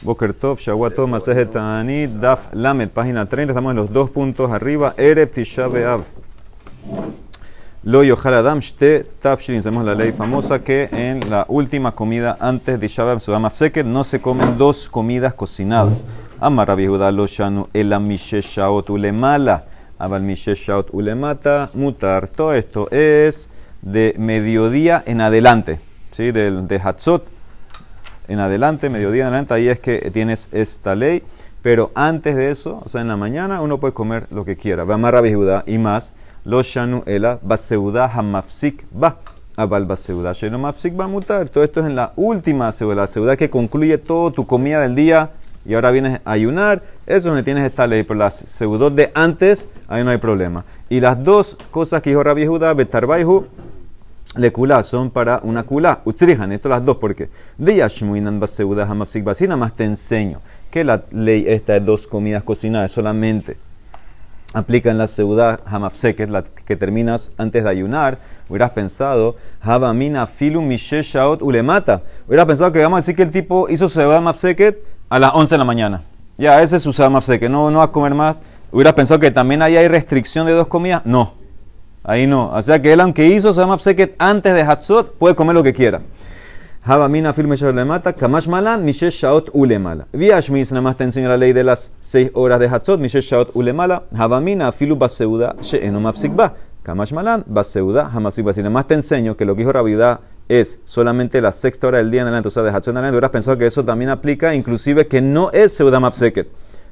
Boker 0.00 0.32
Tov, 0.32 0.60
Shawato, 0.60 1.08
Masejet 1.08 1.52
Daf 2.20 2.52
Lamed, 2.52 2.90
página 2.90 3.26
30. 3.26 3.50
Estamos 3.50 3.70
en 3.70 3.76
los 3.76 3.92
dos 3.92 4.10
puntos 4.10 4.52
arriba. 4.52 4.94
Erev 4.96 5.28
Tisha 5.28 5.66
B'Av. 5.66 6.02
Lo 7.82 8.04
Yohal 8.04 8.34
Adam 8.34 8.60
Shte 8.60 9.02
Tafshirin. 9.18 9.60
Sabemos 9.60 9.84
la 9.84 9.96
ley 9.96 10.12
famosa 10.12 10.62
que 10.62 10.88
en 10.92 11.28
la 11.28 11.46
última 11.48 11.96
comida 11.96 12.36
antes 12.38 12.78
de 12.78 12.86
Tisha 12.86 13.02
B'Av, 13.02 13.18
Sudam 13.18 13.50
no 13.86 14.04
se 14.04 14.20
comen 14.20 14.56
dos 14.56 14.88
comidas 14.88 15.34
cocinadas. 15.34 16.04
Amar 16.38 16.68
Rabbi 16.68 16.86
Judá 16.86 17.10
Lo 17.10 17.26
Shanu 17.26 17.68
Ela 17.74 17.98
Mishe 17.98 18.40
Shaot 18.40 18.90
Ulemala. 18.90 19.64
Abal 19.98 20.22
Mishe 20.22 20.54
Shaot 20.54 20.90
Ulemata 20.92 21.70
Mutar. 21.74 22.28
Todo 22.28 22.54
esto 22.54 22.88
es 22.92 23.50
de 23.82 24.14
mediodía 24.16 25.02
en 25.04 25.22
adelante. 25.22 25.80
¿Sí? 26.12 26.30
De, 26.30 26.52
de 26.52 26.76
Hatzot 26.76 27.37
en 28.28 28.38
adelante, 28.38 28.90
mediodía 28.90 29.22
en 29.22 29.28
adelante, 29.28 29.54
ahí 29.54 29.68
es 29.68 29.80
que 29.80 30.10
tienes 30.12 30.50
esta 30.52 30.94
ley. 30.94 31.22
Pero 31.62 31.90
antes 31.94 32.36
de 32.36 32.50
eso, 32.50 32.80
o 32.84 32.88
sea, 32.88 33.00
en 33.00 33.08
la 33.08 33.16
mañana 33.16 33.60
uno 33.60 33.78
puede 33.78 33.92
comer 33.92 34.26
lo 34.30 34.44
que 34.44 34.56
quiera. 34.56 34.84
Va 34.84 34.94
a 34.94 35.20
Judá 35.20 35.64
y 35.66 35.78
más. 35.78 36.12
Lo 36.44 36.62
shanu 36.62 37.02
ela 37.04 37.40
baseuda 37.42 38.06
hamafsik 38.06 38.86
ba. 38.92 39.16
Abal 39.56 39.86
baseuda 39.86 40.32
shenu 40.32 40.58
mafsik 40.58 40.98
va 40.98 41.08
mutar. 41.08 41.48
Todo 41.48 41.64
esto 41.64 41.80
es 41.80 41.86
en 41.86 41.96
la 41.96 42.12
última 42.14 42.70
seuda, 42.70 42.94
la 42.94 43.06
seuda 43.06 43.36
que 43.36 43.50
concluye 43.50 43.98
todo 43.98 44.30
tu 44.30 44.46
comida 44.46 44.80
del 44.80 44.94
día 44.94 45.30
y 45.66 45.74
ahora 45.74 45.90
vienes 45.90 46.20
a 46.24 46.32
ayunar. 46.32 46.82
Eso 47.06 47.16
es 47.16 47.24
donde 47.24 47.42
tienes 47.42 47.64
esta 47.64 47.86
ley. 47.86 48.04
Pero 48.04 48.20
las 48.20 48.34
seudot 48.34 48.94
de 48.94 49.10
antes, 49.14 49.68
ahí 49.88 50.04
no 50.04 50.10
hay 50.10 50.18
problema. 50.18 50.64
Y 50.88 51.00
las 51.00 51.22
dos 51.22 51.56
cosas 51.70 52.00
que 52.02 52.10
dijo 52.10 52.22
Rabbi 52.22 52.46
Judá, 52.46 52.72
betarbaihu, 52.72 53.46
le 54.36 54.52
kula 54.52 54.82
son 54.82 55.10
para 55.10 55.40
una 55.42 55.62
kula. 55.62 56.02
Utsrihan, 56.04 56.52
esto 56.52 56.68
las 56.68 56.84
dos, 56.84 56.98
porque 56.98 57.30
de 57.56 57.76
Yashmuinan 57.76 58.40
Baseuda 58.40 58.84
Hamafsik 58.84 59.24
Basina 59.24 59.56
más 59.56 59.74
te 59.74 59.84
enseño 59.84 60.40
que 60.70 60.84
la 60.84 61.04
ley 61.10 61.44
esta 61.48 61.74
de 61.74 61.80
dos 61.80 62.06
comidas 62.06 62.42
cocinadas 62.42 62.92
solamente 62.92 63.56
aplica 64.54 64.90
en 64.90 64.98
la 64.98 65.06
Seuda 65.06 65.60
Hamafsek, 65.66 66.28
la 66.28 66.42
que 66.42 66.76
terminas 66.76 67.30
antes 67.36 67.64
de 67.64 67.70
ayunar. 67.70 68.18
Hubieras 68.48 68.70
pensado, 68.70 69.36
Habamina 69.60 70.26
Filu 70.26 70.62
Misheshaot 70.62 71.42
Ulemata. 71.42 72.02
Hubieras 72.26 72.46
pensado 72.46 72.72
que 72.72 72.78
vamos 72.80 72.98
a 72.98 73.00
decir 73.00 73.16
que 73.16 73.22
el 73.22 73.30
tipo 73.30 73.68
hizo 73.68 73.88
Seuda 73.88 74.18
Hamafseket 74.18 74.82
a 75.08 75.18
las 75.18 75.34
11 75.34 75.54
de 75.54 75.58
la 75.58 75.64
mañana. 75.64 76.02
Ya, 76.38 76.62
ese 76.62 76.76
es 76.76 76.82
su 76.82 76.92
Seuda 76.92 77.08
Hamafseket, 77.08 77.50
no, 77.50 77.70
no 77.70 77.78
va 77.78 77.84
a 77.84 77.92
comer 77.92 78.14
más. 78.14 78.42
Hubieras 78.72 78.94
pensado 78.94 79.20
que 79.20 79.30
también 79.30 79.62
ahí 79.62 79.76
hay 79.76 79.88
restricción 79.88 80.46
de 80.46 80.52
dos 80.52 80.66
comidas. 80.66 81.02
No. 81.04 81.34
Ahí 82.08 82.26
no. 82.26 82.50
O 82.50 82.62
sea 82.62 82.80
que 82.80 82.94
él, 82.94 83.00
aunque 83.02 83.26
hizo 83.26 83.52
Samaf 83.52 83.82
Seket 83.82 84.14
antes 84.18 84.54
de 84.54 84.62
Hatzot, 84.62 85.18
puede 85.18 85.34
comer 85.34 85.54
lo 85.54 85.62
que 85.62 85.74
quiera. 85.74 86.00
Habamina 86.82 87.34
firme 87.34 87.54
mata, 87.84 88.14
Kamash 88.14 88.48
Malan, 88.48 88.82
Mishesh 88.82 89.20
Shaot 89.20 89.50
Ulemala. 89.52 90.06
Viashmis 90.14 90.72
nada 90.72 90.80
más 90.80 90.96
te 90.96 91.04
enseña 91.04 91.28
la 91.28 91.36
ley 91.36 91.52
de 91.52 91.64
las 91.64 91.92
seis 92.00 92.30
horas 92.32 92.60
de 92.60 92.66
Hatzot, 92.66 92.98
Mishesh 92.98 93.30
Shaot 93.30 93.50
Ulemala. 93.52 94.04
Habamina 94.16 94.72
filu 94.72 94.96
baseuda, 94.96 95.56
she'eno 95.60 96.00
mafsikba. 96.00 96.54
Kamash 96.82 97.12
Malan, 97.12 97.44
baseuda, 97.46 98.10
hamafsikba. 98.10 98.54
Si 98.54 98.60
nada 98.60 98.70
más 98.70 98.86
te 98.86 98.94
enseño 98.94 99.36
que 99.36 99.44
lo 99.44 99.54
que 99.54 99.60
dijo 99.60 99.72
Rabiudá 99.72 100.20
es 100.48 100.80
solamente 100.86 101.42
la 101.42 101.52
sexta 101.52 101.88
hora 101.88 101.98
del 101.98 102.10
día 102.10 102.22
en 102.22 102.28
adelante, 102.28 102.48
o 102.48 102.50
sea, 102.50 102.62
de 102.62 102.70
Hatzot 102.70 102.88
en 102.92 102.96
adelante, 102.96 103.16
hubieras 103.16 103.32
pensado 103.32 103.58
que 103.58 103.66
eso 103.66 103.84
también 103.84 104.08
aplica, 104.08 104.54
inclusive 104.54 105.08
que 105.08 105.20
no 105.20 105.50
es 105.52 105.76
Seuda 105.76 106.00
Mafseket. 106.00 106.48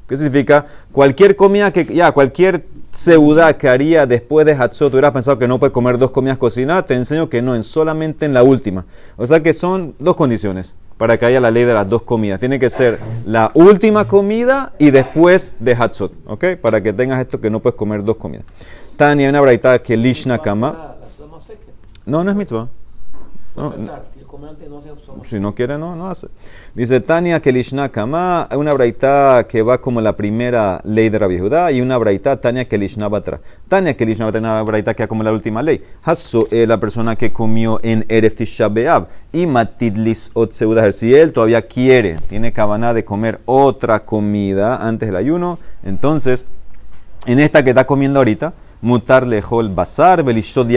¿Qué 0.06 0.16
significa? 0.16 0.66
Cualquier 0.92 1.34
comida 1.34 1.72
que, 1.72 1.84
ya, 1.84 2.12
cualquier 2.12 2.64
seudá 2.92 3.58
que 3.58 3.68
haría 3.68 4.06
después 4.06 4.46
de 4.46 4.52
Hatzot, 4.52 4.92
hubieras 4.92 5.12
pensado 5.12 5.38
que 5.38 5.48
no 5.48 5.58
puede 5.58 5.72
comer 5.72 5.98
dos 5.98 6.10
comidas 6.12 6.38
cocinadas, 6.38 6.86
te 6.86 6.94
enseño 6.94 7.28
que 7.28 7.42
no, 7.42 7.54
en 7.54 7.62
solamente 7.62 8.24
en 8.24 8.32
la 8.32 8.42
última. 8.42 8.86
O 9.16 9.26
sea 9.26 9.42
que 9.42 9.52
son 9.52 9.94
dos 9.98 10.16
condiciones 10.16 10.76
para 10.96 11.18
que 11.18 11.26
haya 11.26 11.40
la 11.40 11.50
ley 11.50 11.64
de 11.64 11.74
las 11.74 11.88
dos 11.88 12.02
comidas. 12.02 12.40
Tiene 12.40 12.58
que 12.58 12.70
ser 12.70 12.98
la 13.26 13.50
última 13.54 14.06
comida 14.06 14.72
y 14.78 14.90
después 14.90 15.52
de 15.58 15.74
Hatzot, 15.74 16.12
¿ok? 16.26 16.44
Para 16.60 16.82
que 16.82 16.92
tengas 16.92 17.20
esto 17.20 17.40
que 17.40 17.50
no 17.50 17.60
puedes 17.60 17.76
comer 17.76 18.02
dos 18.02 18.16
comidas. 18.16 18.46
Tania, 18.96 19.28
una 19.28 19.40
braita 19.40 19.82
que 19.82 19.96
Lishna 19.96 20.38
Kama. 20.38 20.94
No, 22.06 22.24
no 22.24 22.30
es 22.30 22.36
mitzvah. 22.36 22.68
No, 23.56 23.74
si 25.24 25.40
no 25.40 25.54
quiere, 25.54 25.78
no, 25.78 25.96
no 25.96 26.08
hace. 26.08 26.28
Dice 26.74 27.00
Tania 27.00 27.40
que 27.40 27.52
Lishna 27.52 27.88
Kama, 27.88 28.48
una 28.56 28.72
braita 28.72 29.46
que 29.48 29.62
va 29.62 29.80
como 29.80 30.00
la 30.00 30.16
primera 30.16 30.80
ley 30.84 31.08
de 31.08 31.18
Rabbi 31.18 31.38
Judá 31.38 31.72
y 31.72 31.80
una 31.80 31.98
braita 31.98 32.38
Tania 32.38 32.68
que 32.68 32.78
Lishna 32.78 33.08
Batra. 33.08 33.40
Tania 33.68 33.96
que 33.96 34.06
Lishna 34.06 34.26
Batra, 34.26 34.40
una 34.40 34.62
braita 34.62 34.94
que 34.94 35.02
va 35.02 35.06
como 35.08 35.22
la 35.22 35.32
última 35.32 35.62
ley. 35.62 35.82
Hasso 36.02 36.46
es 36.50 36.68
la 36.68 36.78
persona 36.78 37.16
que 37.16 37.32
comió 37.32 37.80
en 37.82 38.04
Erev 38.08 38.34
Tisha 38.34 38.70
y 39.32 39.46
Matidlis 39.46 40.30
Ot 40.34 40.52
Si 40.52 41.14
él 41.14 41.32
todavía 41.32 41.62
quiere, 41.62 42.16
tiene 42.28 42.52
cabana 42.52 42.94
de 42.94 43.04
comer 43.04 43.40
otra 43.44 44.04
comida 44.04 44.86
antes 44.86 45.08
del 45.08 45.16
ayuno, 45.16 45.58
entonces 45.82 46.46
en 47.26 47.40
esta 47.40 47.64
que 47.64 47.70
está 47.70 47.86
comiendo 47.86 48.20
ahorita, 48.20 48.54
mutar 48.80 49.26
lejol 49.26 49.68
basar 49.68 50.22
belishot 50.22 50.68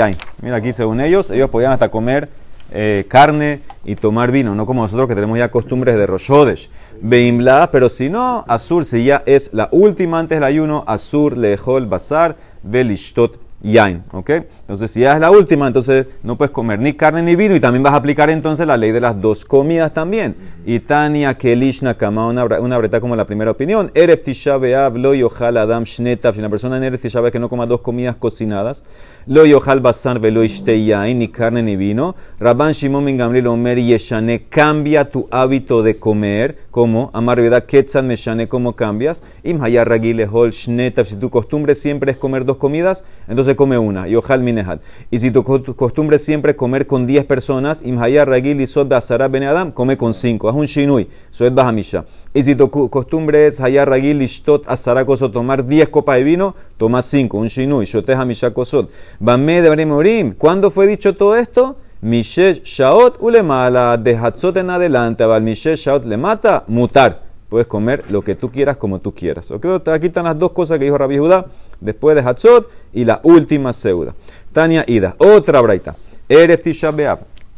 Mira 0.41 0.55
aquí 0.55 0.73
según 0.73 1.01
ellos, 1.01 1.31
ellos 1.31 1.49
podían 1.49 1.71
hasta 1.71 1.89
comer 1.89 2.29
eh, 2.71 3.05
carne 3.07 3.61
y 3.85 3.95
tomar 3.95 4.31
vino, 4.31 4.55
no 4.55 4.65
como 4.65 4.81
nosotros 4.81 5.07
que 5.07 5.15
tenemos 5.15 5.37
ya 5.37 5.49
costumbres 5.49 5.95
de 5.95 6.05
Roshodesh. 6.05 6.69
Beimla, 7.01 7.69
pero 7.71 7.89
si 7.89 8.09
no, 8.09 8.45
Azur, 8.47 8.85
si 8.85 9.05
ya 9.05 9.23
es 9.25 9.53
la 9.53 9.69
última 9.71 10.19
antes 10.19 10.37
del 10.37 10.43
ayuno, 10.43 10.83
Azur, 10.87 11.37
Lejol, 11.37 11.85
Bazar, 11.85 12.35
Belishtot, 12.63 13.39
Yain, 13.61 14.03
¿ok? 14.13 14.29
Entonces, 14.61 14.89
si 14.91 15.01
ya 15.01 15.15
es 15.15 15.19
la 15.19 15.31
última, 15.31 15.67
entonces 15.67 16.07
no 16.23 16.37
puedes 16.37 16.51
comer 16.51 16.79
ni 16.79 16.93
carne 16.93 17.21
ni 17.21 17.35
vino 17.35 17.55
y 17.55 17.59
también 17.59 17.83
vas 17.83 17.93
a 17.93 17.97
aplicar 17.97 18.29
entonces 18.29 18.65
la 18.65 18.77
ley 18.77 18.91
de 18.91 19.01
las 19.01 19.19
dos 19.19 19.43
comidas 19.43 19.93
también. 19.93 20.35
Y 20.65 20.79
Tania 20.79 21.37
Kelishna 21.37 21.95
Kama, 21.95 22.27
una, 22.27 22.45
una 22.45 22.77
breta 22.77 23.01
como 23.01 23.17
la 23.17 23.25
primera 23.25 23.51
opinión. 23.51 23.91
Eref 23.95 24.23
Tisha 24.23 24.57
lo 24.57 25.13
yohal 25.13 25.57
Adam 25.57 25.83
Shnetaf. 25.83 26.35
Si 26.35 26.39
una 26.39 26.49
persona 26.49 26.77
en 26.77 26.83
Eref 26.83 27.01
Tisha 27.01 27.29
que 27.31 27.39
no 27.39 27.49
coma 27.49 27.65
dos 27.65 27.81
comidas 27.81 28.15
cocinadas, 28.15 28.83
lo 29.27 29.45
yohal 29.45 29.81
Basar 29.81 30.19
velo 30.19 30.43
Yain, 30.43 31.19
ni 31.19 31.27
carne 31.27 31.61
ni 31.61 31.75
vino. 31.75 32.15
Rabban 32.39 32.71
Shimon 32.71 33.03
Ben 33.03 33.17
Gamliel 33.17 33.47
Omer 33.47 33.77
Yeshane, 33.77 34.45
cambia 34.47 35.09
tu 35.09 35.27
hábito 35.31 35.83
de 35.83 35.97
comer, 35.97 36.57
como 36.71 37.11
Amar 37.13 37.41
Vida 37.41 37.65
Ketzan 37.65 38.07
Meshane, 38.07 38.47
¿cómo 38.47 38.75
cambias? 38.75 39.23
Im 39.43 39.61
Hayar 39.61 39.89
Hol 40.31 40.51
Shnetaf. 40.51 41.09
Si 41.09 41.15
tu 41.17 41.29
costumbre 41.29 41.75
siempre 41.75 42.11
es 42.11 42.17
comer 42.17 42.45
dos 42.45 42.57
comidas, 42.57 43.03
entonces 43.27 43.48
come 43.55 43.77
una, 43.77 44.07
y 44.07 44.15
ojal 44.15 44.41
minehad. 44.41 44.79
Y 45.11 45.19
si 45.19 45.31
tu 45.31 45.43
costumbre 45.43 46.17
es 46.17 46.25
siempre 46.25 46.55
comer 46.55 46.87
con 46.87 47.05
10 47.07 47.25
personas, 47.25 47.81
imhaya 47.83 48.25
ragil 48.25 48.61
y 48.61 48.67
sod 48.67 48.87
ben 49.29 49.43
adam, 49.43 49.71
come 49.71 49.97
con 49.97 50.13
5. 50.13 50.49
Es 50.49 50.55
un 50.55 50.65
shinui, 50.65 51.07
es 51.31 51.53
bahamisha. 51.53 52.05
Y 52.33 52.43
si 52.43 52.55
tu 52.55 52.69
costumbre 52.69 53.47
es 53.47 53.59
hayar 53.61 53.89
ragil 53.89 54.21
y 54.21 54.27
shtot 54.27 54.67
asara 54.67 55.05
tomar 55.05 55.65
10 55.65 55.89
copas 55.89 56.17
de 56.17 56.23
vino, 56.23 56.55
toma 56.77 57.01
5, 57.01 57.37
un 57.37 57.47
shinui, 57.47 57.85
shote 57.85 58.13
hamisha 58.13 58.51
kosot. 58.51 58.91
Bame 59.19 59.61
de 59.61 59.85
morim. 59.85 60.33
¿Cuándo 60.33 60.71
fue 60.71 60.87
dicho 60.87 61.15
todo 61.15 61.35
esto? 61.35 61.77
Mishesh 62.01 62.61
shaot 62.63 63.17
ulemala, 63.19 63.97
de 63.97 64.15
hatzot 64.15 64.55
en 64.55 64.69
adelante, 64.69 65.21
abal 65.21 65.41
mishesh 65.41 65.85
shaot 65.85 66.05
le 66.05 66.15
mata, 66.15 66.63
mutar. 66.67 67.23
Puedes 67.49 67.67
comer 67.67 68.05
lo 68.09 68.21
que 68.21 68.35
tú 68.35 68.51
quieras 68.51 68.77
como 68.77 68.99
tú 68.99 69.13
quieras. 69.13 69.51
Aquí 69.51 70.07
están 70.07 70.25
las 70.25 70.37
dos 70.37 70.51
cosas 70.51 70.77
que 70.77 70.85
dijo 70.85 70.97
Rabbi 70.97 71.17
Judá 71.17 71.47
después 71.81 72.15
de 72.15 72.21
Hatzot 72.21 72.69
y 72.93 73.05
la 73.05 73.19
última 73.23 73.73
seuda. 73.73 74.13
Tania 74.53 74.83
Ida, 74.87 75.15
otra 75.17 75.61
braita. 75.61 75.95
Erev 76.27 76.61
Tisha 76.61 76.93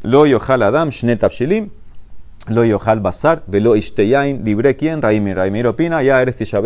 Lo 0.04 0.26
yochal 0.26 0.64
Adam, 0.64 0.90
Shnetav 0.90 1.32
Shilim. 1.32 1.70
Lo 2.48 2.66
yochal 2.66 3.00
Basar, 3.02 3.44
Velo 3.46 3.76
Ishteyain, 3.76 4.44
Dibre 4.44 4.76
quien, 4.76 5.00
Raimir. 5.00 5.38
Raimir 5.38 5.68
opina, 5.68 6.02
ya 6.02 6.20
eres 6.22 6.38
Tisha 6.38 6.60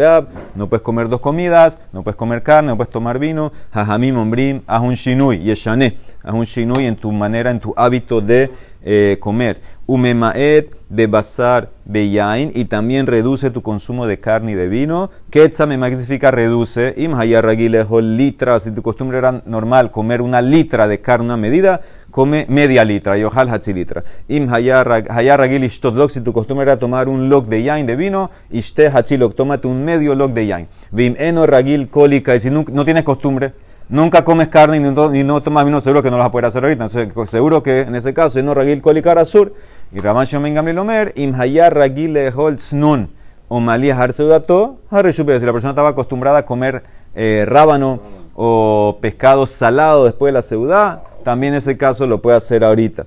no 0.55 0.69
puedes 0.69 0.81
comer 0.81 1.09
dos 1.09 1.19
comidas, 1.19 1.79
no 1.91 2.01
puedes 2.01 2.15
comer 2.15 2.43
carne, 2.43 2.69
no 2.69 2.77
puedes 2.77 2.91
tomar 2.91 3.19
vino. 3.19 3.51
Jajamim 3.73 4.17
Ombrim, 4.17 4.61
haz 4.67 4.81
un 4.81 4.93
shinui, 4.93 5.39
yeshane. 5.39 5.97
Haz 6.23 6.33
un 6.33 6.45
shinui 6.45 6.85
en 6.85 6.95
tu 6.95 7.11
manera, 7.11 7.51
en 7.51 7.59
tu 7.59 7.73
hábito 7.75 8.21
de 8.21 8.51
eh, 8.83 9.17
comer. 9.19 9.59
Umemaet, 9.87 10.75
Bebasar, 10.89 11.69
Beyain, 11.85 12.51
y 12.55 12.65
también 12.65 13.05
reduce 13.05 13.51
tu 13.51 13.61
consumo 13.61 14.07
de 14.07 14.19
carne 14.19 14.53
y 14.53 14.55
de 14.55 14.67
vino. 14.67 15.11
Ketzamema, 15.29 15.89
que 15.89 15.95
significa 15.95 16.31
reduce. 16.31 16.95
Imhayarragilehol 16.97 18.17
litra, 18.17 18.59
si 18.59 18.71
tu 18.71 18.81
costumbre 18.81 19.19
era 19.19 19.43
normal 19.45 19.91
comer 19.91 20.21
una 20.21 20.41
litra 20.41 20.87
de 20.87 21.01
carne 21.01 21.33
a 21.33 21.37
medida, 21.37 21.81
come 22.09 22.45
media 22.49 22.83
litra, 22.83 23.17
yohal 23.17 23.49
hachilitra. 23.49 24.03
Im 24.27 24.49
hayarragil 24.49 25.63
ishtodlok, 25.63 26.09
si 26.09 26.21
tu 26.21 26.33
costumbre 26.33 26.63
era 26.63 26.79
tomar 26.79 27.07
un 27.07 27.29
log 27.29 27.47
de 27.47 27.61
yain 27.61 27.85
de 27.85 27.95
vino, 27.95 28.31
ishte 28.49 28.87
hachilok, 28.87 29.35
tómate 29.35 29.67
un 29.67 29.83
medio 29.85 30.15
log 30.15 30.33
de 30.33 30.47
yain. 30.47 30.67
Vim 30.91 31.15
eno 31.19 31.45
ragil 31.45 31.89
cólica, 31.89 32.35
y 32.35 32.39
si 32.39 32.49
no, 32.49 32.65
no 32.71 32.85
tienes 32.85 33.03
costumbre, 33.03 33.53
nunca 33.87 34.23
comes 34.23 34.47
carne 34.47 34.77
y 34.77 34.79
no, 35.23 35.41
tomas 35.41 35.65
vino, 35.65 35.79
seguro 35.79 36.01
que 36.01 36.09
no 36.09 36.17
lo 36.17 36.23
vas 36.23 36.29
a 36.29 36.31
poder 36.31 36.45
hacer 36.45 36.63
ahorita. 36.63 36.85
Entonces, 36.85 37.29
seguro 37.29 37.61
que 37.61 37.81
en 37.81 37.95
ese 37.95 38.13
caso, 38.13 38.41
no 38.41 38.53
ragil 38.53 38.81
colicar 38.81 39.19
azur, 39.19 39.53
y 39.95 40.01
Raman 40.01 40.25
Shomen 40.25 40.77
Omer, 40.77 41.13
im 41.15 41.33
hayar 41.39 41.73
ragil 41.73 42.17
holz 42.35 42.73
nun, 42.73 43.07
o 43.47 43.61
malía 43.61 43.95
harseudato, 43.95 44.79
si 44.91 45.23
la 45.23 45.53
persona 45.53 45.69
estaba 45.69 45.89
acostumbrada 45.89 46.39
a 46.39 46.45
comer 46.45 46.83
eh, 47.15 47.45
rábano 47.47 48.01
o 48.35 48.97
pescado 48.99 49.45
salado 49.45 50.03
después 50.03 50.33
de 50.33 50.33
la 50.33 50.41
seudá, 50.41 51.01
también 51.23 51.53
ese 51.53 51.77
caso 51.77 52.07
lo 52.07 52.21
puede 52.21 52.35
hacer 52.35 52.65
ahorita. 52.65 53.05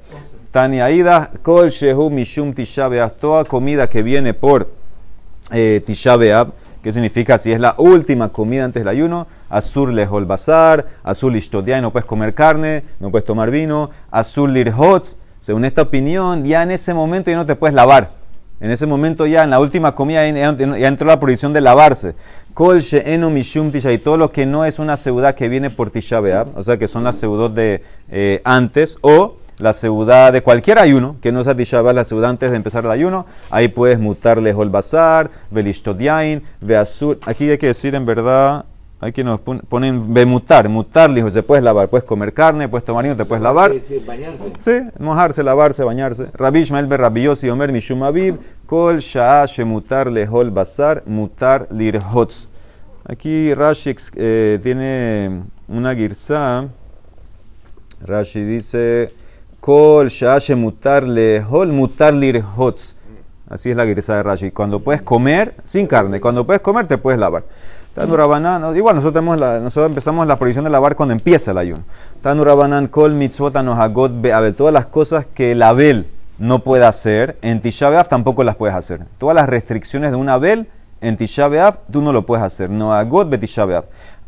Tania 0.50 0.90
Ida, 0.90 1.30
kol 1.42 1.68
shehu 1.68 2.08
mishum 2.08 2.54
tisha 2.54 2.88
toda 3.10 3.44
comida 3.44 3.90
que 3.90 4.02
viene 4.02 4.32
por 4.32 4.70
eh, 5.52 5.82
Tisha 5.84 6.16
B'Av, 6.16 6.52
que 6.82 6.90
significa 6.90 7.36
si 7.36 7.52
es 7.52 7.60
la 7.60 7.74
última 7.76 8.30
comida 8.30 8.64
antes 8.64 8.80
del 8.80 8.88
ayuno, 8.88 9.26
azul 9.50 9.94
lejol 9.94 10.24
bazar, 10.24 10.86
azul 11.02 11.36
y 11.36 11.80
no 11.82 11.92
puedes 11.92 12.06
comer 12.06 12.32
carne, 12.32 12.82
no 12.98 13.10
puedes 13.10 13.26
tomar 13.26 13.50
vino, 13.50 13.90
azul 14.10 14.54
lirhotz, 14.54 15.18
según 15.38 15.64
esta 15.64 15.82
opinión, 15.82 16.44
ya 16.44 16.62
en 16.62 16.70
ese 16.70 16.94
momento 16.94 17.30
ya 17.30 17.36
no 17.36 17.46
te 17.46 17.56
puedes 17.56 17.74
lavar. 17.74 18.18
En 18.60 18.72
ese 18.72 18.86
momento 18.86 19.24
ya, 19.26 19.44
en 19.44 19.50
la 19.50 19.60
última 19.60 19.94
comida, 19.94 20.28
ya, 20.28 20.88
entró 20.88 21.06
la 21.06 21.20
prohibición 21.20 21.52
de 21.52 21.60
lavarse. 21.60 22.16
Kol 22.54 22.80
eno 22.92 23.30
mishum 23.30 23.70
y 23.72 23.98
todo 23.98 24.16
lo 24.16 24.32
que 24.32 24.46
no 24.46 24.64
es 24.64 24.80
una 24.80 24.96
seudá 24.96 25.36
que 25.36 25.48
viene 25.48 25.70
por 25.70 25.90
tisha 25.90 26.20
o 26.20 26.62
sea 26.62 26.76
que 26.76 26.88
son 26.88 27.04
las 27.04 27.16
seudot 27.16 27.54
de 27.54 27.82
eh, 28.10 28.40
antes, 28.42 28.98
o 29.02 29.36
la 29.58 29.72
seudá 29.72 30.32
de 30.32 30.42
cualquier 30.42 30.80
ayuno, 30.80 31.16
que 31.20 31.30
no 31.30 31.44
sea 31.44 31.54
tisha 31.54 31.82
la 31.82 32.02
seudá 32.02 32.28
antes 32.28 32.50
de 32.50 32.56
empezar 32.56 32.84
el 32.84 32.90
ayuno, 32.90 33.26
ahí 33.50 33.68
puedes 33.68 34.00
mutarle 34.00 34.52
hol 34.52 34.70
bazar, 34.70 35.30
velistodiain, 35.52 36.42
veazur. 36.60 37.18
Aquí 37.26 37.48
hay 37.48 37.58
que 37.58 37.68
decir 37.68 37.94
en 37.94 38.06
verdad, 38.06 38.64
Aquí 39.00 39.22
nos 39.22 39.40
ponen 39.40 40.12
bemutar, 40.12 40.68
mutar, 40.68 41.14
dijo, 41.14 41.30
se 41.30 41.44
puedes 41.44 41.62
lavar, 41.62 41.88
puedes 41.88 42.04
comer 42.04 42.34
carne, 42.34 42.68
puedes 42.68 42.84
tomar 42.84 43.04
vino, 43.04 43.14
te 43.16 43.24
puedes 43.24 43.40
lavar. 43.40 43.72
Sí, 43.80 44.02
bañarse. 44.04 44.52
Sí, 44.58 44.98
mojarse, 44.98 45.44
lavarse, 45.44 45.84
bañarse. 45.84 46.26
Rabbi 46.34 46.60
Ishmael 46.60 46.90
Rabiosi 46.90 47.48
Omer 47.48 47.70
Mishum 47.70 48.02
Aviv, 48.02 48.38
Kol 48.66 48.98
Sha'a 48.98 49.46
Shemutar 49.46 50.10
Lehol 50.10 50.50
Basar, 50.50 51.04
Mutar 51.06 51.68
Lirhotz. 51.70 52.48
Aquí 53.04 53.54
Rashi 53.54 53.94
eh, 54.16 54.58
tiene 54.64 55.44
una 55.68 55.94
girsa. 55.94 56.66
Rashi 58.04 58.42
dice, 58.42 59.14
Kol 59.60 60.08
Sha'a 60.08 60.40
Shemutar 60.40 61.06
Lehol, 61.06 61.70
Mutar 61.70 62.14
Lirhotz. 62.14 62.96
Así 63.48 63.70
es 63.70 63.76
la 63.76 63.86
girsa 63.86 64.16
de 64.16 64.22
Rashi. 64.24 64.50
Cuando 64.50 64.80
puedes 64.80 65.02
comer, 65.02 65.54
sin 65.62 65.86
carne, 65.86 66.20
cuando 66.20 66.44
puedes 66.44 66.60
comer, 66.60 66.88
te 66.88 66.98
puedes 66.98 67.18
lavar. 67.20 67.44
Tanurabanan, 67.98 68.76
igual 68.76 68.94
nosotros, 68.94 69.24
la, 69.36 69.58
nosotros 69.58 69.88
empezamos 69.88 70.24
la 70.24 70.38
prohibición 70.38 70.64
de 70.64 70.70
lavar 70.70 70.94
cuando 70.94 71.14
empieza 71.14 71.50
el 71.50 71.58
ayuno. 71.58 71.82
Tanurabanan 72.20 72.86
kol 72.86 73.12
mitzvot 73.12 73.56
anohagot 73.56 74.12
be'abel. 74.20 74.54
Todas 74.54 74.72
las 74.72 74.86
cosas 74.86 75.26
que 75.26 75.50
el 75.50 75.62
abel 75.62 76.06
no 76.38 76.60
puede 76.60 76.84
hacer, 76.84 77.36
en 77.42 77.58
Tisha 77.58 78.04
tampoco 78.04 78.44
las 78.44 78.54
puedes 78.54 78.76
hacer. 78.76 79.00
Todas 79.18 79.34
las 79.34 79.48
restricciones 79.48 80.12
de 80.12 80.16
un 80.16 80.28
abel, 80.28 80.68
en 81.00 81.16
Tisha 81.16 81.50
tú 81.90 82.00
no 82.00 82.12
lo 82.12 82.24
puedes 82.24 82.44
hacer. 82.44 82.70
No 82.70 82.94
agot 82.94 83.30
be 83.30 83.36
Tisha 83.36 83.66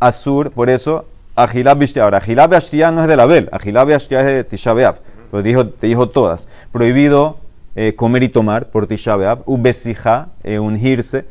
Azur, 0.01 0.51
por 0.51 0.69
eso, 0.69 1.05
Agilab 1.37 1.79
Bishtia. 1.79 2.03
Ahora, 2.03 2.19
Agilab 2.19 2.51
no 2.51 3.03
es 3.03 3.09
del 3.09 3.21
abel, 3.21 3.49
Agilab 3.53 3.91
es 3.91 4.09
de 4.09 4.43
Tisha 4.43 4.75
Pero 4.75 5.43
dijo, 5.45 5.69
te 5.69 5.87
dijo 5.87 6.09
todas. 6.09 6.49
Prohibido 6.73 7.39
eh, 7.77 7.95
comer 7.95 8.25
y 8.25 8.31
tomar 8.31 8.71
por 8.71 8.89
Tisha. 8.89 9.17
Ubesija, 9.47 10.31
eh, 10.43 10.59
ungirse 10.59 11.27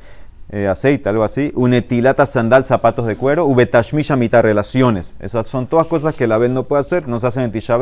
eh, 0.51 0.68
aceite, 0.68 1.10
algo 1.10 1.24
así. 1.24 1.51
Unetilata 1.56 2.25
sandal, 2.25 2.66
zapatos 2.66 3.06
de 3.06 3.16
cuero. 3.16 3.46
Ubetashmisha 3.46 4.16
mitad 4.16 4.42
relaciones. 4.42 5.16
Esas 5.19 5.48
son 5.48 5.68
todas 5.68 5.86
cosas 5.86 6.16
que 6.16 6.25
la 6.25 6.38
vez 6.38 6.50
no 6.50 6.63
puede 6.63 6.81
hacer, 6.81 7.07
no 7.07 7.19
se 7.19 7.28
hacen 7.28 7.44
en 7.44 7.51
Tisha 7.51 7.78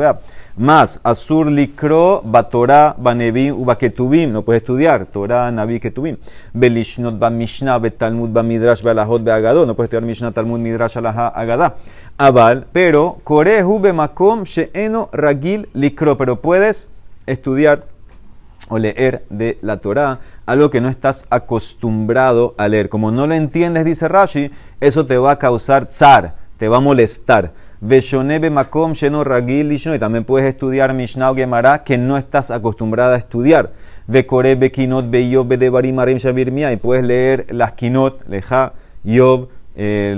Más, 0.56 1.00
azur 1.02 1.50
likro, 1.50 2.20
batorá, 2.24 2.94
banevim, 2.98 3.54
ubaketubim. 3.58 4.32
No 4.32 4.42
puede 4.42 4.58
estudiar. 4.58 5.06
Torah, 5.06 5.50
naví, 5.50 5.80
ketubim. 5.80 6.18
Belishnot, 6.52 7.18
ba 7.18 7.30
mishnah, 7.30 7.78
betalmud, 7.78 8.30
ba 8.30 8.42
midrash, 8.42 8.82
bealahot, 8.82 9.22
beagado. 9.22 9.64
No 9.64 9.74
puede 9.74 9.86
estudiar 9.86 10.04
mishnah, 10.04 10.32
talmud, 10.32 10.58
midrash, 10.58 10.98
alahá, 10.98 11.28
agadá. 11.28 11.76
Abal, 12.18 12.66
pero, 12.72 13.18
korehu, 13.24 13.80
bemakom, 13.80 14.44
sheeno, 14.44 15.08
ragil, 15.12 15.68
likro. 15.72 16.18
Pero 16.18 16.42
puedes 16.42 16.88
estudiar 17.26 17.84
o 18.68 18.78
leer 18.78 19.24
de 19.30 19.58
la 19.62 19.78
Torah, 19.78 20.18
algo 20.46 20.70
que 20.70 20.80
no 20.80 20.88
estás 20.88 21.26
acostumbrado 21.30 22.54
a 22.58 22.68
leer. 22.68 22.88
Como 22.88 23.10
no 23.10 23.26
lo 23.26 23.34
entiendes, 23.34 23.84
dice 23.84 24.08
Rashi, 24.08 24.50
eso 24.80 25.06
te 25.06 25.16
va 25.18 25.32
a 25.32 25.38
causar 25.38 25.86
tsar, 25.86 26.36
te 26.56 26.68
va 26.68 26.78
a 26.78 26.80
molestar. 26.80 27.52
Veshonebe 27.80 28.50
makom 28.50 28.92
sheno 28.92 29.22
ragil 29.22 29.72
y 29.72 29.98
también 29.98 30.24
puedes 30.24 30.48
estudiar 30.48 30.92
Mishnah 30.94 31.30
o 31.30 31.36
Gemara 31.36 31.84
que 31.84 31.96
no 31.96 32.16
estás 32.16 32.50
acostumbrada 32.50 33.14
a 33.14 33.18
estudiar. 33.18 33.72
Vekorebe 34.08 34.72
kinot 34.72 35.10
beyob 35.10 35.46
bedevarim 35.46 35.98
y 36.00 36.76
puedes 36.76 37.04
leer 37.04 37.46
las 37.50 37.72
kinot, 37.72 38.26
leja, 38.28 38.72
yob, 39.04 39.48
eh, 39.76 40.16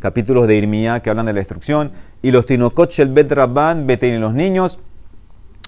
capítulos 0.00 0.46
de 0.46 0.56
Irmía 0.56 1.00
que 1.00 1.10
hablan 1.10 1.26
de 1.26 1.34
la 1.34 1.40
instrucción, 1.40 1.92
y 2.22 2.30
los 2.30 2.46
tinokot 2.46 2.90
shel 2.90 3.08
bet 3.08 3.30
rabban, 3.32 3.86
los 3.86 4.32
niños 4.32 4.80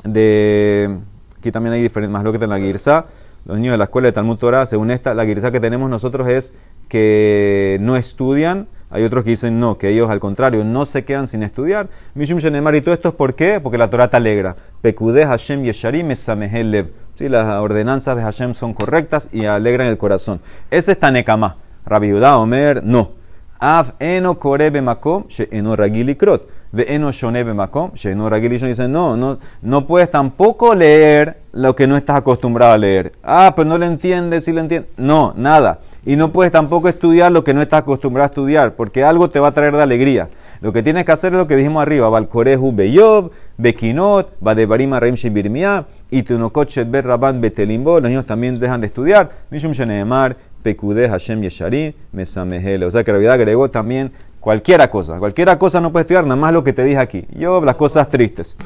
de 0.05 0.99
Aquí 1.43 1.51
también 1.51 1.73
hay 1.73 1.83
diferentes, 1.83 2.13
más 2.13 2.23
lo 2.23 2.31
que 2.31 2.39
en 2.45 2.51
la 2.51 2.61
Girsa. 2.61 3.07
Los 3.47 3.57
niños 3.57 3.73
de 3.73 3.79
la 3.79 3.85
escuela 3.85 4.07
de 4.07 4.13
Talmud 4.13 4.37
Torah, 4.37 4.65
según 4.65 4.93
esta, 4.93 5.13
la 5.13 5.27
Girsa 5.27 5.51
que 5.51 5.59
tenemos 5.59 5.91
nosotros 5.91 6.29
es 6.29 6.55
que 6.87 7.79
no 7.81 7.97
estudian. 7.97 8.69
Hay 8.91 9.03
otros 9.03 9.25
que 9.25 9.31
dicen 9.31 9.59
no, 9.59 9.77
que 9.77 9.89
ellos 9.89 10.09
al 10.09 10.21
contrario 10.21 10.63
no 10.63 10.87
se 10.87 11.05
quedan 11.05 11.27
sin 11.27 11.43
estudiar. 11.43 11.89
Mishum 12.15 12.39
Shenemar, 12.39 12.77
y 12.77 12.81
todo 12.81 12.95
esto 12.95 13.09
es 13.09 13.15
por 13.17 13.35
qué? 13.35 13.59
Porque 13.61 13.77
la 13.77 13.91
Torah 13.91 14.07
te 14.07 14.19
alegra. 14.19 14.55
Pekudeh 14.83 15.27
Hashem 15.27 15.65
Yesharim 15.65 16.07
Lev. 16.07 16.93
Sí, 17.17 17.29
las 17.29 17.61
ordenanzas 17.61 18.15
de 18.15 18.23
Hashem 18.23 18.55
son 18.55 18.73
correctas 18.73 19.29
y 19.33 19.47
alegran 19.47 19.89
el 19.89 19.99
corazón. 19.99 20.41
Ese 20.71 20.93
es 20.93 21.01
Tanekama. 21.01 21.57
Rabbi 21.85 22.13
Omer, 22.13 22.85
no. 22.85 23.22
Av 23.63 23.93
eno 24.01 24.35
korebe 24.43 24.81
makom 24.83 25.29
she 25.29 25.47
eno 25.53 25.77
ragili 25.77 26.17
krot. 26.19 26.49
Ve 26.73 26.87
eno 26.89 27.13
shonebe 27.13 27.55
makom 27.55 27.93
she 27.95 28.11
eno 28.11 28.29
ragili 28.29 28.59
Dice, 28.59 28.89
no, 28.89 29.17
no, 29.17 29.39
no 29.63 29.87
puedes 29.87 30.11
tampoco 30.11 30.75
leer 30.75 31.37
lo 31.53 31.77
que 31.77 31.87
no 31.87 31.97
estás 31.97 32.17
acostumbrado 32.17 32.73
a 32.73 32.79
leer. 32.79 33.13
Ah, 33.23 33.53
pero 33.55 33.69
no 33.69 33.79
lo 33.79 33.85
entiendes, 33.85 34.45
si 34.45 34.53
lo 34.53 34.61
entiendes. 34.61 34.91
No, 34.97 35.33
nada. 35.37 35.79
Y 36.05 36.17
no 36.17 36.33
puedes 36.33 36.51
tampoco 36.51 36.89
estudiar 36.89 37.31
lo 37.31 37.45
que 37.45 37.55
no 37.55 37.63
estás 37.63 37.81
acostumbrado 37.81 38.25
a 38.25 38.27
estudiar, 38.27 38.75
porque 38.75 39.05
algo 39.05 39.31
te 39.31 39.39
va 39.39 39.49
a 39.49 39.53
traer 39.53 39.77
de 39.77 39.83
alegría. 39.83 40.29
Lo 40.61 40.73
que 40.73 40.83
tienes 40.83 41.05
que 41.05 41.13
hacer 41.13 41.33
es 41.33 41.39
lo 41.39 41.47
que 41.47 41.55
dijimos 41.55 41.83
arriba. 41.83 42.09
Valkorehu 42.09 42.73
beyov, 42.73 43.31
bekinot, 43.59 44.33
badebarima 44.41 44.99
reim 44.99 45.15
shibirmia, 45.15 45.87
y 46.11 46.25
tunokochet 46.25 46.91
ber 46.91 47.07
raban 47.07 47.41
betelimbo. 47.41 48.01
Los 48.01 48.11
niños 48.11 48.27
también 48.27 48.59
dejan 48.59 48.81
de 48.81 48.89
estudiar. 48.89 49.31
Mishum 49.51 49.73
sheneemar, 49.73 50.37
Pekudeh 50.63 51.09
Hashem 51.09 51.43
Yesharim 51.43 51.93
Mesamehele. 52.13 52.87
O 52.87 52.91
sea 52.91 53.05
que 53.05 53.13
la 53.13 53.19
vida 53.19 53.33
agregó 53.35 53.71
también 53.71 54.13
cualquiera 54.41 54.91
cosa. 54.91 55.19
Cualquiera 55.19 55.59
cosa 55.59 55.81
no 55.81 55.93
puede 55.93 56.03
estudiar, 56.03 56.25
nada 56.25 56.37
más 56.37 56.53
lo 56.53 56.65
que 56.65 56.73
te 56.73 56.85
dije 56.85 56.99
aquí. 56.99 57.27
Yo, 57.31 57.65
las 57.65 57.77
cosas 57.77 58.09
tristes. 58.09 58.57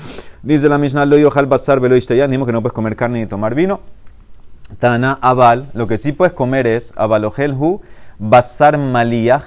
Dice 0.43 0.69
la 0.69 0.79
Mishnah, 0.79 1.05
lo 1.05 1.33
hal 1.33 1.47
basar 1.47 1.81
velo 1.81 1.95
dijimos 1.95 2.47
que 2.47 2.53
no 2.53 2.63
puedes 2.63 2.73
comer 2.73 2.97
carne 2.97 3.21
ni 3.21 3.27
tomar 3.27 3.55
vino. 3.55 3.81
Tana 4.79 5.19
abal, 5.21 5.67
lo 5.75 5.87
que 5.87 5.97
sí 5.97 6.13
puedes 6.13 6.33
comer 6.33 6.67
es 6.67 6.93
hu 6.97 7.81
basar 8.19 8.79
maliach 8.79 9.45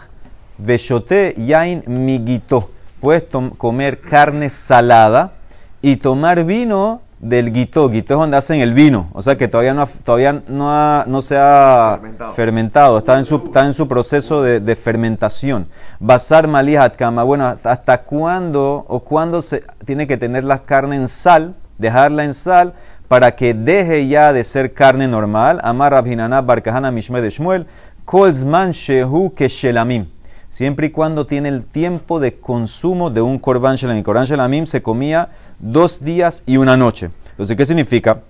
veshote 0.57 1.35
yain 1.37 1.83
migito. 1.87 2.69
Puedes 3.01 3.23
comer 3.57 3.99
carne 3.99 4.49
salada 4.49 5.33
y 5.81 5.97
tomar 5.97 6.43
vino 6.45 7.01
del 7.19 7.51
guito. 7.51 7.89
Guito 7.89 8.13
es 8.13 8.19
donde 8.19 8.37
hacen 8.37 8.61
el 8.61 8.73
vino. 8.73 9.09
O 9.13 9.21
sea 9.21 9.37
que 9.37 9.47
todavía 9.47 9.73
no, 9.73 9.87
todavía 9.87 10.41
no, 10.47 11.05
no 11.05 11.21
se 11.21 11.37
ha 11.37 11.99
fermentado. 12.35 12.97
Está, 12.97 13.17
en 13.17 13.25
su, 13.25 13.35
está 13.45 13.65
en 13.65 13.73
su 13.73 13.87
proceso 13.87 14.41
de, 14.41 14.59
de 14.59 14.75
fermentación. 14.75 15.67
Basar 15.99 16.47
malihat 16.47 16.95
kama. 16.95 17.23
Bueno, 17.23 17.45
¿hasta 17.63 18.01
cuándo 18.03 18.85
o 18.87 18.99
cuándo 19.01 19.41
se 19.41 19.63
tiene 19.85 20.07
que 20.07 20.17
tener 20.17 20.43
la 20.43 20.59
carne 20.59 20.95
en 20.95 21.07
sal? 21.07 21.55
Dejarla 21.77 22.25
en 22.25 22.33
sal 22.33 22.73
para 23.07 23.35
que 23.35 23.53
deje 23.53 24.07
ya 24.07 24.33
de 24.33 24.43
ser 24.43 24.73
carne 24.73 25.07
normal. 25.07 25.59
Amar 25.63 25.93
Rabhinana 25.93 26.41
Barkahana 26.41 26.91
Mishme 26.91 27.21
de 27.21 27.29
Shmuel. 27.29 27.67
Kolzman 28.05 28.71
Shehu 28.71 29.33
Keshelamim 29.35 30.07
siempre 30.49 30.87
y 30.87 30.89
cuando 30.89 31.27
tiene 31.27 31.47
el 31.47 31.65
tiempo 31.65 32.19
de 32.19 32.39
consumo 32.39 33.09
de 33.09 33.21
un 33.21 33.39
korban 33.39 33.75
shelamim. 33.75 34.03
Korban 34.03 34.25
shelamim 34.25 34.65
se 34.65 34.81
comía 34.81 35.29
dos 35.59 36.03
días 36.03 36.43
y 36.45 36.57
una 36.57 36.75
noche. 36.77 37.09
Entonces, 37.31 37.55
¿qué 37.55 37.65
significa? 37.65 38.21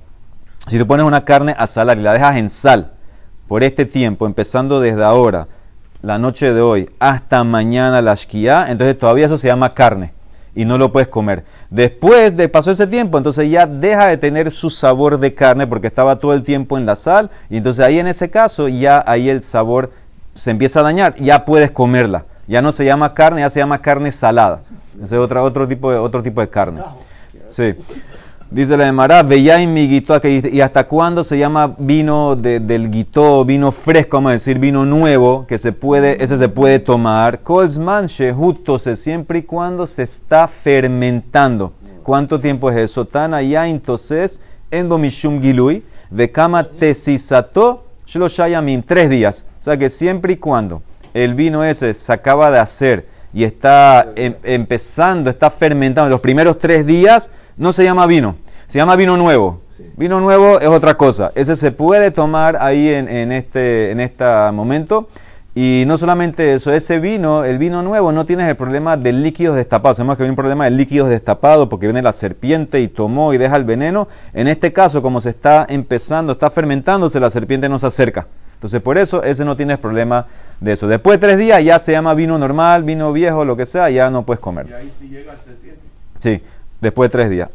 Si 0.67 0.77
tú 0.77 0.85
pones 0.85 1.05
una 1.05 1.23
carne 1.23 1.55
a 1.57 1.67
salar 1.67 1.97
y 1.97 2.01
la 2.01 2.13
dejas 2.13 2.37
en 2.37 2.49
sal 2.49 2.91
por 3.47 3.63
este 3.63 3.85
tiempo, 3.85 4.25
empezando 4.25 4.79
desde 4.79 5.03
ahora, 5.03 5.47
la 6.01 6.17
noche 6.17 6.53
de 6.53 6.61
hoy, 6.61 6.89
hasta 6.99 7.43
mañana 7.43 8.01
la 8.01 8.15
shkia, 8.15 8.67
entonces 8.69 8.97
todavía 8.97 9.25
eso 9.25 9.37
se 9.37 9.47
llama 9.47 9.73
carne 9.73 10.13
y 10.55 10.65
no 10.65 10.77
lo 10.77 10.91
puedes 10.91 11.07
comer. 11.07 11.43
Después 11.69 12.35
de 12.35 12.49
pasó 12.49 12.71
ese 12.71 12.87
tiempo, 12.87 13.17
entonces 13.17 13.49
ya 13.49 13.65
deja 13.67 14.07
de 14.07 14.17
tener 14.17 14.51
su 14.51 14.69
sabor 14.69 15.19
de 15.19 15.33
carne 15.33 15.67
porque 15.67 15.87
estaba 15.87 16.17
todo 16.17 16.33
el 16.33 16.43
tiempo 16.43 16.77
en 16.77 16.85
la 16.85 16.95
sal 16.95 17.29
y 17.49 17.57
entonces 17.57 17.85
ahí 17.85 17.99
en 17.99 18.07
ese 18.07 18.29
caso 18.29 18.67
ya 18.67 19.03
ahí 19.05 19.29
el 19.29 19.43
sabor 19.43 19.91
se 20.35 20.51
empieza 20.51 20.79
a 20.79 20.83
dañar, 20.83 21.15
ya 21.15 21.45
puedes 21.45 21.71
comerla. 21.71 22.25
Ya 22.47 22.61
no 22.61 22.71
se 22.71 22.83
llama 22.83 23.13
carne, 23.13 23.41
ya 23.41 23.49
se 23.49 23.59
llama 23.59 23.79
carne 23.79 24.11
salada. 24.11 24.61
Ese 24.95 25.15
es 25.15 25.21
otro, 25.21 25.43
otro, 25.43 25.67
tipo, 25.67 25.91
de, 25.91 25.97
otro 25.97 26.23
tipo 26.23 26.41
de 26.41 26.49
carne. 26.49 26.81
Sí. 27.51 27.75
Dice 28.51 28.75
la 28.77 28.87
Emara, 28.87 29.19
en 29.19 29.73
mi 29.73 29.87
guito, 29.87 30.19
y 30.23 30.61
hasta 30.61 30.87
cuándo 30.87 31.23
se 31.23 31.37
llama 31.37 31.75
vino 31.77 32.35
del 32.35 32.89
guito, 32.89 33.45
vino 33.45 33.71
fresco, 33.71 34.17
vamos 34.17 34.31
a 34.31 34.33
decir, 34.33 34.57
vino 34.57 34.85
nuevo, 34.85 35.45
que 35.47 35.59
se 35.59 35.71
puede, 35.71 36.23
ese 36.23 36.35
se 36.35 36.49
puede 36.49 36.79
tomar. 36.79 37.41
Colsman 37.41 38.07
shehutose, 38.07 38.95
siempre 38.95 39.39
y 39.39 39.43
cuando 39.43 39.85
se 39.85 40.01
está 40.01 40.47
fermentando. 40.47 41.73
¿Cuánto 42.01 42.39
tiempo 42.39 42.71
es 42.71 42.77
eso? 42.77 43.05
Tan 43.05 43.35
allá 43.35 43.67
entonces, 43.67 44.41
en 44.71 44.89
bomishum 44.89 45.39
gilui, 45.39 45.83
vekama 46.09 46.63
tesisato 46.63 47.83
Shloshayamim, 48.09 48.81
tres 48.81 49.11
días. 49.11 49.45
O 49.59 49.63
sea 49.63 49.77
que 49.77 49.87
siempre 49.91 50.33
y 50.33 50.37
cuando 50.37 50.81
el 51.13 51.35
vino 51.35 51.63
ese 51.63 51.93
se 51.93 52.11
acaba 52.11 52.49
de 52.49 52.57
hacer 52.57 53.07
y 53.33 53.43
está 53.43 54.11
em- 54.15 54.35
empezando, 54.43 55.29
está 55.29 55.49
fermentando 55.49 56.09
los 56.09 56.21
primeros 56.21 56.57
tres 56.57 56.85
días, 56.85 57.29
no 57.57 57.73
se 57.73 57.83
llama 57.83 58.05
vino, 58.05 58.35
se 58.67 58.77
llama 58.77 58.95
vino 58.95 59.17
nuevo. 59.17 59.61
Vino 59.95 60.19
nuevo 60.19 60.59
es 60.59 60.67
otra 60.67 60.95
cosa. 60.95 61.31
Ese 61.35 61.55
se 61.55 61.71
puede 61.71 62.11
tomar 62.11 62.57
ahí 62.59 62.89
en, 62.89 63.07
en 63.07 63.31
este, 63.31 63.91
en 63.91 63.99
este 64.01 64.25
momento. 64.51 65.07
Y 65.55 65.83
no 65.87 65.97
solamente 65.97 66.53
eso, 66.53 66.71
ese 66.71 66.99
vino, 66.99 67.43
el 67.43 67.57
vino 67.57 67.81
nuevo, 67.81 68.11
no 68.11 68.25
tienes 68.25 68.47
el 68.47 68.55
problema 68.55 68.97
de 68.97 69.11
líquidos 69.11 69.55
destapados. 69.55 69.97
Sabemos 69.97 70.15
que 70.15 70.23
viene 70.23 70.33
un 70.33 70.37
problema 70.37 70.65
de 70.65 70.71
líquidos 70.71 71.09
destapados 71.09 71.67
porque 71.67 71.87
viene 71.87 72.01
la 72.01 72.11
serpiente 72.11 72.79
y 72.81 72.87
tomó 72.87 73.33
y 73.33 73.37
deja 73.37 73.55
el 73.55 73.63
veneno. 73.63 74.07
En 74.33 74.47
este 74.47 74.71
caso, 74.71 75.01
como 75.01 75.21
se 75.21 75.31
está 75.31 75.65
empezando, 75.67 76.33
está 76.33 76.49
fermentándose, 76.49 77.19
la 77.19 77.29
serpiente 77.29 77.67
no 77.67 77.79
se 77.79 77.87
acerca. 77.87 78.27
Entonces, 78.59 78.81
por 78.81 78.97
eso, 78.97 79.23
ese 79.23 79.45
no 79.45 79.55
tienes 79.55 79.77
problema 79.77 80.27
de 80.59 80.73
eso. 80.73 80.85
Después 80.85 81.21
de 81.21 81.27
tres 81.27 81.39
días 81.39 81.63
ya 81.63 81.79
se 81.79 81.93
llama 81.93 82.13
vino 82.13 82.37
normal, 82.37 82.83
vino 82.83 83.13
viejo, 83.13 83.45
lo 83.45 83.55
que 83.55 83.65
sea, 83.65 83.89
ya 83.89 84.09
no 84.09 84.25
puedes 84.25 84.41
comer. 84.41 84.67
Y 84.69 84.73
ahí 84.73 84.91
sí 84.99 85.07
llega 85.07 85.31
el 85.31 85.39
serpiente. 85.39 85.79
Sí, 86.19 86.43
después 86.81 87.09
de 87.09 87.11
tres 87.17 87.29
días. 87.29 87.49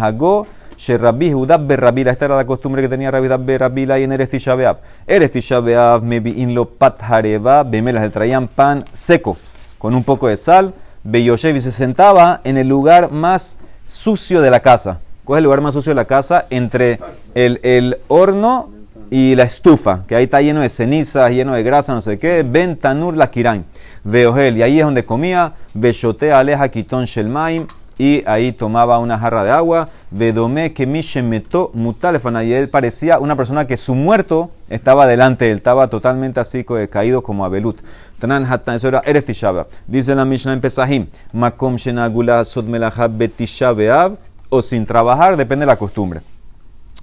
Hago 0.00 0.46
she 0.78 0.96
rabbi 0.96 1.30
Judá 1.30 1.58
berrabila. 1.58 2.10
Esta 2.10 2.26
era 2.26 2.36
la 2.36 2.46
costumbre 2.46 2.82
que 2.82 2.88
tenía 2.88 3.10
Rabbi 3.10 3.28
berrabila 3.44 3.98
y 3.98 4.04
en 4.04 4.12
Eretz 4.12 4.30
Tisha 4.30 4.54
B'Av. 4.54 4.78
Eretz 5.06 5.32
Tisha 5.32 5.60
B'Av 5.60 6.02
mebi'in 6.02 6.54
lo 6.54 6.68
pat 6.68 7.02
hareva 7.02 7.64
bemelas. 7.64 8.02
Le 8.02 8.10
traían 8.10 8.48
pan 8.48 8.84
seco 8.92 9.36
con 9.78 9.94
un 9.94 10.04
poco 10.04 10.28
de 10.28 10.36
sal. 10.36 10.74
Beyoshev 11.04 11.56
y 11.56 11.60
se 11.60 11.70
sentaba 11.70 12.40
en 12.44 12.56
el 12.58 12.68
lugar 12.68 13.12
más 13.12 13.58
sucio 13.86 14.40
de 14.40 14.50
la 14.50 14.60
casa. 14.60 15.00
¿Cuál 15.24 15.38
es 15.38 15.40
el 15.40 15.44
lugar 15.44 15.60
más 15.60 15.74
sucio 15.74 15.90
de 15.90 15.96
la 15.96 16.04
casa? 16.04 16.46
Entre 16.50 16.98
el, 17.34 17.60
el 17.62 17.98
horno 18.08 18.70
y 19.10 19.34
la 19.36 19.44
estufa, 19.44 20.04
que 20.06 20.16
ahí 20.16 20.24
está 20.24 20.40
lleno 20.42 20.60
de 20.60 20.68
cenizas, 20.68 21.30
lleno 21.30 21.54
de 21.54 21.62
grasa, 21.62 21.94
no 21.94 22.00
sé 22.00 22.18
qué. 22.18 22.42
Ben 22.42 22.76
tanur 22.76 23.16
la 23.16 23.30
kirain. 23.30 23.64
Veogel. 24.02 24.56
Y 24.56 24.62
ahí 24.62 24.78
es 24.78 24.84
donde 24.84 25.04
comía. 25.04 25.54
Beshote 25.74 26.32
aleja 26.32 26.68
kitón 26.68 27.04
shelmaim. 27.04 27.66
Y 27.98 28.22
ahí 28.26 28.52
tomaba 28.52 28.98
una 28.98 29.18
jarra 29.18 29.44
de 29.44 29.50
agua. 29.50 29.88
Vedome 30.10 30.72
que 30.72 30.86
mi 30.86 31.00
shemetó 31.02 31.70
mutalefana. 31.72 32.42
Y 32.44 32.52
él 32.52 32.68
parecía 32.68 33.18
una 33.18 33.36
persona 33.36 33.66
que 33.66 33.76
su 33.76 33.94
muerto 33.94 34.50
estaba 34.68 35.06
delante 35.06 35.44
de 35.44 35.52
él. 35.52 35.58
Estaba 35.58 35.88
totalmente 35.88 36.40
así 36.40 36.64
caído 36.90 37.22
como 37.22 37.44
abelut. 37.44 37.78
Tanan 38.18 38.44
hatan. 38.44 38.76
Eso 38.76 38.88
era 38.88 39.02
B'Av. 39.02 39.66
Dice 39.86 40.14
la 40.14 40.24
Mishnah 40.24 40.52
en 40.52 40.60
Pesahim. 40.60 41.06
Makom 41.32 41.76
shenagula 41.76 42.44
sod 42.44 42.64
melachá 42.64 43.08
betisha 43.08 43.72
be'av. 43.72 44.16
O 44.48 44.62
sin 44.62 44.84
trabajar, 44.84 45.36
depende 45.36 45.64
de 45.64 45.66
la 45.66 45.76
costumbre. 45.76 46.20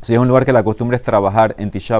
Si 0.03 0.13
es 0.13 0.19
un 0.19 0.27
lugar 0.27 0.45
que 0.45 0.53
la 0.53 0.63
costumbre 0.63 0.97
es 0.97 1.03
trabajar 1.03 1.55
en 1.57 1.71
Tisha 1.71 1.99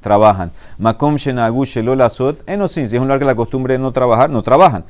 trabajan. 0.00 0.52
Makom 0.78 1.16
shenagu 1.16 1.64
shelo 1.64 1.94
lasot, 1.94 2.48
enosin. 2.48 2.88
Si 2.88 2.96
es 2.96 3.00
un 3.00 3.08
lugar 3.08 3.18
que 3.18 3.24
la 3.24 3.34
costumbre 3.34 3.74
es 3.74 3.80
no 3.80 3.90
trabajar, 3.92 4.30
no 4.30 4.42
trabajan. 4.42 4.84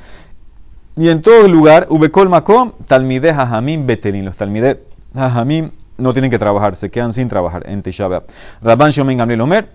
Y 0.97 1.09
en 1.09 1.23
todo 1.23 1.47
lugar, 1.49 1.87
ubekol 1.91 2.29
makom, 2.29 2.73
talmide 2.87 3.31
hajamim 3.31 3.87
betelin. 3.87 4.25
Los 4.25 4.37
talmide 4.37 4.83
hajamim 5.15 5.71
no 5.99 6.13
tienen 6.13 6.31
que 6.31 6.39
trabajar, 6.39 6.75
se 6.77 6.91
quedan 6.91 7.13
sin 7.13 7.29
trabajar 7.29 7.63
en 7.69 7.83
Tisha 7.83 8.09
B'Av. 8.09 8.25
Rabban 8.63 8.91
Shomen 8.91 9.41
Omer, 9.41 9.69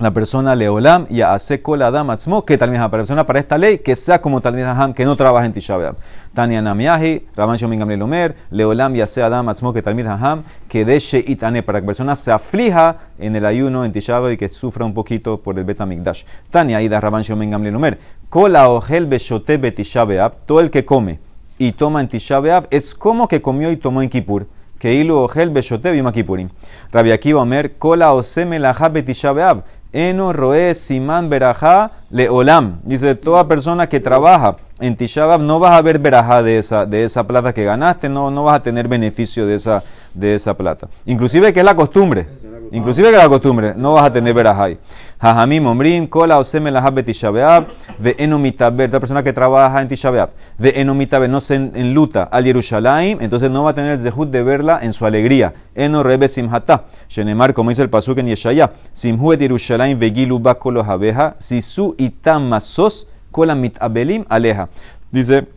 la 0.00 0.10
persona 0.10 0.56
leolam 0.56 1.06
y 1.08 1.20
hace 1.20 1.62
kol 1.62 1.80
adam 1.82 2.10
atzmo, 2.10 2.44
que 2.44 2.58
tal 2.58 2.70
vez 2.70 2.80
la 2.80 2.90
persona 2.90 3.24
para 3.24 3.38
esta 3.38 3.56
ley, 3.56 3.78
que 3.78 3.94
sea 3.94 4.20
como 4.20 4.40
tal 4.40 4.54
vez 4.54 4.64
hajam, 4.64 4.92
que 4.92 5.04
no 5.04 5.14
trabaja 5.14 5.46
en 5.46 5.52
Tisha. 5.52 5.94
Tania 6.32 6.60
Namiahi, 6.60 7.28
Rabban 7.36 7.56
Shomen 7.56 7.78
Gamliel 7.78 8.34
leolam 8.50 8.96
y 8.96 9.00
hace 9.00 9.22
adam 9.22 9.48
atzmo, 9.48 9.72
que 9.72 9.82
tal 9.82 9.94
vez 9.94 10.06
hajam, 10.06 10.42
que 10.68 10.84
deshe 10.84 11.24
itane, 11.26 11.62
para 11.62 11.78
que 11.78 11.84
la 11.84 11.86
persona 11.86 12.16
se 12.16 12.32
aflija 12.32 12.98
en 13.18 13.36
el 13.36 13.46
ayuno 13.46 13.84
en 13.84 13.92
Tisha 13.92 14.20
y 14.32 14.36
que 14.36 14.48
sufra 14.48 14.84
un 14.84 14.94
poquito 14.94 15.40
por 15.40 15.56
el 15.58 15.64
Betamikdash. 15.64 16.24
Tania 16.50 16.82
Ida 16.82 17.00
Rabban 17.00 17.22
Shomen 17.22 17.50
Gamliel 17.50 17.76
Omer, 17.76 17.98
kol 18.28 18.56
aogel 18.56 19.06
beshote 19.06 19.58
betisha 19.58 20.04
todo 20.44 20.58
el 20.58 20.70
que 20.70 20.84
come 20.84 21.20
y 21.56 21.70
toma 21.70 22.00
en 22.00 22.08
Tisha 22.08 22.42
es 22.70 22.96
como 22.96 23.28
que 23.28 23.40
comió 23.40 23.70
y 23.70 23.76
tomó 23.76 24.02
en 24.02 24.08
Kippur. 24.08 24.46
Que 24.78 24.92
ilu 24.92 25.16
ogel 25.16 25.50
beshote 25.50 25.92
bima 25.92 26.12
Kippurim. 26.12 26.48
Rabbi 26.92 27.12
Akiva 27.12 27.40
Omer, 27.40 27.78
kola 27.78 28.12
ose 28.12 28.44
melajá 28.44 28.88
betisha 28.88 29.32
B'Av. 29.32 29.62
Eno 29.94 30.32
roe 30.32 30.74
siman 30.74 31.30
berajá 31.30 31.92
leolam. 32.10 32.80
Dice, 32.82 33.14
toda 33.14 33.46
persona 33.46 33.88
que 33.88 34.00
trabaja 34.00 34.56
en 34.80 34.96
Tisha 34.96 35.24
B'Av 35.24 35.40
no 35.40 35.60
vas 35.60 35.78
a 35.78 35.82
ver 35.82 36.00
berajá 36.00 36.42
de 36.42 36.58
esa, 36.58 36.84
de 36.84 37.04
esa 37.04 37.24
plata 37.24 37.54
que 37.54 37.64
ganaste, 37.64 38.08
no, 38.08 38.28
no 38.28 38.42
vas 38.42 38.58
a 38.58 38.60
tener 38.60 38.88
beneficio 38.88 39.46
de 39.46 39.54
esa, 39.54 39.84
de 40.12 40.34
esa 40.34 40.54
plata. 40.54 40.88
Inclusive 41.06 41.52
que 41.52 41.60
es 41.60 41.64
la 41.64 41.76
costumbre. 41.76 42.26
Inclusive 42.72 43.10
que 43.10 43.16
es 43.16 43.22
la 43.22 43.28
costumbre, 43.28 43.72
no 43.76 43.94
vas 43.94 44.06
a 44.06 44.10
tener 44.10 44.34
verajay. 44.34 44.78
Jajamim 45.24 45.66
omrim, 45.66 46.06
kola 46.06 46.38
oseme 46.38 46.70
la 46.70 46.82
habet 46.82 47.06
Tishabeab, 47.06 47.64
ve 47.98 48.14
enomitaber, 48.18 48.92
la 48.92 49.00
persona 49.00 49.22
que 49.22 49.32
trabaja 49.32 49.80
en 49.80 49.88
Tishabeab, 49.88 50.28
ve 50.58 50.74
enomitaber, 50.76 51.30
no 51.30 51.40
se 51.40 51.54
enluta 51.54 52.24
al 52.24 52.44
Yerushalayim, 52.44 53.22
entonces 53.22 53.50
no 53.50 53.64
va 53.64 53.70
a 53.70 53.72
tener 53.72 53.92
el 53.92 54.00
zehut 54.00 54.28
de 54.28 54.42
verla 54.42 54.80
en 54.82 54.92
su 54.92 55.06
alegría. 55.06 55.54
Eno 55.74 56.02
rebe 56.02 56.28
simhata, 56.28 56.84
shenemar, 57.08 57.54
como 57.54 57.70
dice 57.70 57.80
el 57.80 57.88
pasuk 57.88 58.18
en 58.18 58.26
Yeshaya, 58.26 58.72
simhuet 58.92 59.40
Yerushalayim 59.40 59.98
vegilu 59.98 60.38
ba 60.38 60.56
kolo 60.56 60.84
habeja, 60.84 61.36
sisu 61.38 61.94
itam 61.96 62.46
masos, 62.46 63.08
kola 63.30 63.54
mitabelim 63.54 64.26
aleja. 64.28 64.68
Dice, 65.10 65.48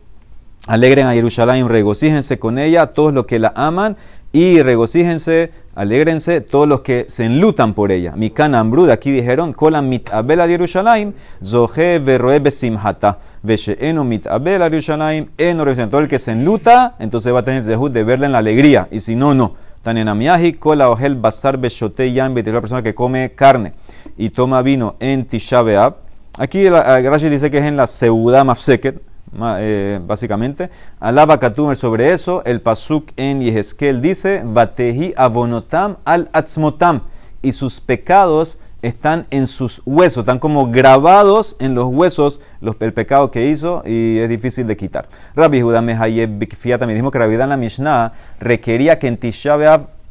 alegren 0.66 1.06
a 1.06 1.14
Jerusalén, 1.14 1.68
regocíjense 1.68 2.38
con 2.38 2.58
ella 2.58 2.86
todos 2.88 3.12
los 3.14 3.26
que 3.26 3.38
la 3.38 3.52
aman 3.54 3.96
y 4.32 4.60
regocíjense, 4.60 5.52
alégrense 5.74 6.42
todos 6.42 6.68
los 6.68 6.82
que 6.82 7.06
se 7.08 7.24
enlutan 7.24 7.72
por 7.72 7.90
ella. 7.90 8.12
Mikan 8.14 8.54
Ambrud, 8.54 8.90
aquí 8.90 9.10
dijeron, 9.10 9.54
Kolam 9.54 9.88
mitabel 9.88 10.40
al 10.40 10.50
Jerusalén, 10.50 11.14
Zohe 11.42 11.98
verroe 11.98 12.38
besimhata, 12.38 13.18
Vesheeno 13.42 14.04
mitabel 14.04 14.60
al 14.60 14.70
Jerusalén, 14.70 15.30
eno. 15.38 15.64
Todo 15.88 16.00
el 16.00 16.08
que 16.08 16.18
se 16.18 16.32
enluta, 16.32 16.96
entonces 16.98 17.32
va 17.32 17.38
a 17.38 17.42
tener 17.42 17.64
el 17.64 17.92
de 17.92 18.04
verla 18.04 18.26
en 18.26 18.32
la 18.32 18.38
alegría, 18.38 18.88
y 18.90 19.00
si 19.00 19.14
no, 19.14 19.34
no. 19.34 19.54
Tanenamiahi, 19.82 20.54
kola 20.54 20.90
ohel 20.90 21.14
basar 21.14 21.56
beshote 21.56 22.08
es 22.08 22.14
la 22.14 22.60
persona 22.60 22.82
que 22.82 22.94
come 22.94 23.30
carne 23.34 23.72
y 24.18 24.30
toma 24.30 24.60
vino 24.60 24.96
en 24.98 25.24
Tisha 25.24 25.62
B'Av. 25.62 25.94
Aquí 26.36 26.68
Rashi 26.68 27.28
dice 27.28 27.50
que 27.50 27.58
es 27.58 27.64
en 27.64 27.76
la 27.76 27.86
Seuda 27.86 28.44
Mafseket, 28.44 29.00
ma- 29.00 29.17
eh, 29.58 30.00
básicamente. 30.04 30.70
Alaba 31.00 31.38
Katumer 31.38 31.76
sobre 31.76 32.12
eso. 32.12 32.42
El 32.44 32.60
Pasuk 32.60 33.10
en 33.16 33.40
Yehezkel 33.40 34.00
dice: 34.00 34.42
Vatehi 34.44 35.14
avonotam 35.16 35.96
al 36.04 36.28
atzmotam. 36.32 37.02
Y 37.42 37.52
sus 37.52 37.80
pecados 37.80 38.58
están 38.82 39.26
en 39.30 39.46
sus 39.46 39.82
huesos, 39.84 40.22
están 40.22 40.38
como 40.38 40.70
grabados 40.70 41.56
en 41.58 41.74
los 41.74 41.86
huesos 41.86 42.40
los, 42.60 42.76
el 42.80 42.92
pecado 42.92 43.30
que 43.30 43.46
hizo 43.46 43.82
y 43.84 44.18
es 44.18 44.28
difícil 44.28 44.66
de 44.66 44.76
quitar. 44.76 45.08
Rabbi 45.34 45.60
Judá 45.60 45.80
Mehayeb 45.80 46.38
Bikfiata 46.38 46.86
me 46.86 46.94
dijo 46.94 47.10
que 47.10 47.18
Rabbi 47.18 47.36
Dan 47.36 47.48
la 47.48 47.56
Mishnah 47.56 48.12
requería 48.38 48.98
que 48.98 49.08
en 49.08 49.16
Tisha 49.16 49.56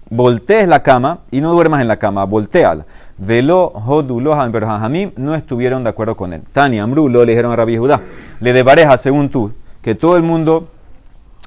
voltees 0.10 0.68
la 0.68 0.84
cama 0.84 1.20
y 1.32 1.42
no 1.42 1.52
duermas 1.52 1.82
en 1.82 1.88
la 1.88 1.98
cama, 1.98 2.26
volteala. 2.26 2.86
Velo 3.18 3.72
Hodulohan, 3.74 4.52
pero 4.52 4.68
Jajamim 4.68 5.12
no 5.18 5.36
estuvieron 5.36 5.84
de 5.84 5.90
acuerdo 5.90 6.16
con 6.16 6.34
él. 6.34 6.42
Tani 6.52 6.80
Amru 6.80 7.10
lo 7.10 7.26
le 7.26 7.32
dijeron 7.32 7.52
a 7.52 7.56
Rabbi 7.56 7.78
Judá. 7.78 8.02
Le 8.40 8.54
de 8.54 8.64
pareja, 8.64 8.98
según 8.98 9.30
tú, 9.30 9.52
que 9.82 9.96
todo 9.96 10.16
el 10.16 10.24
mundo, 10.24 10.68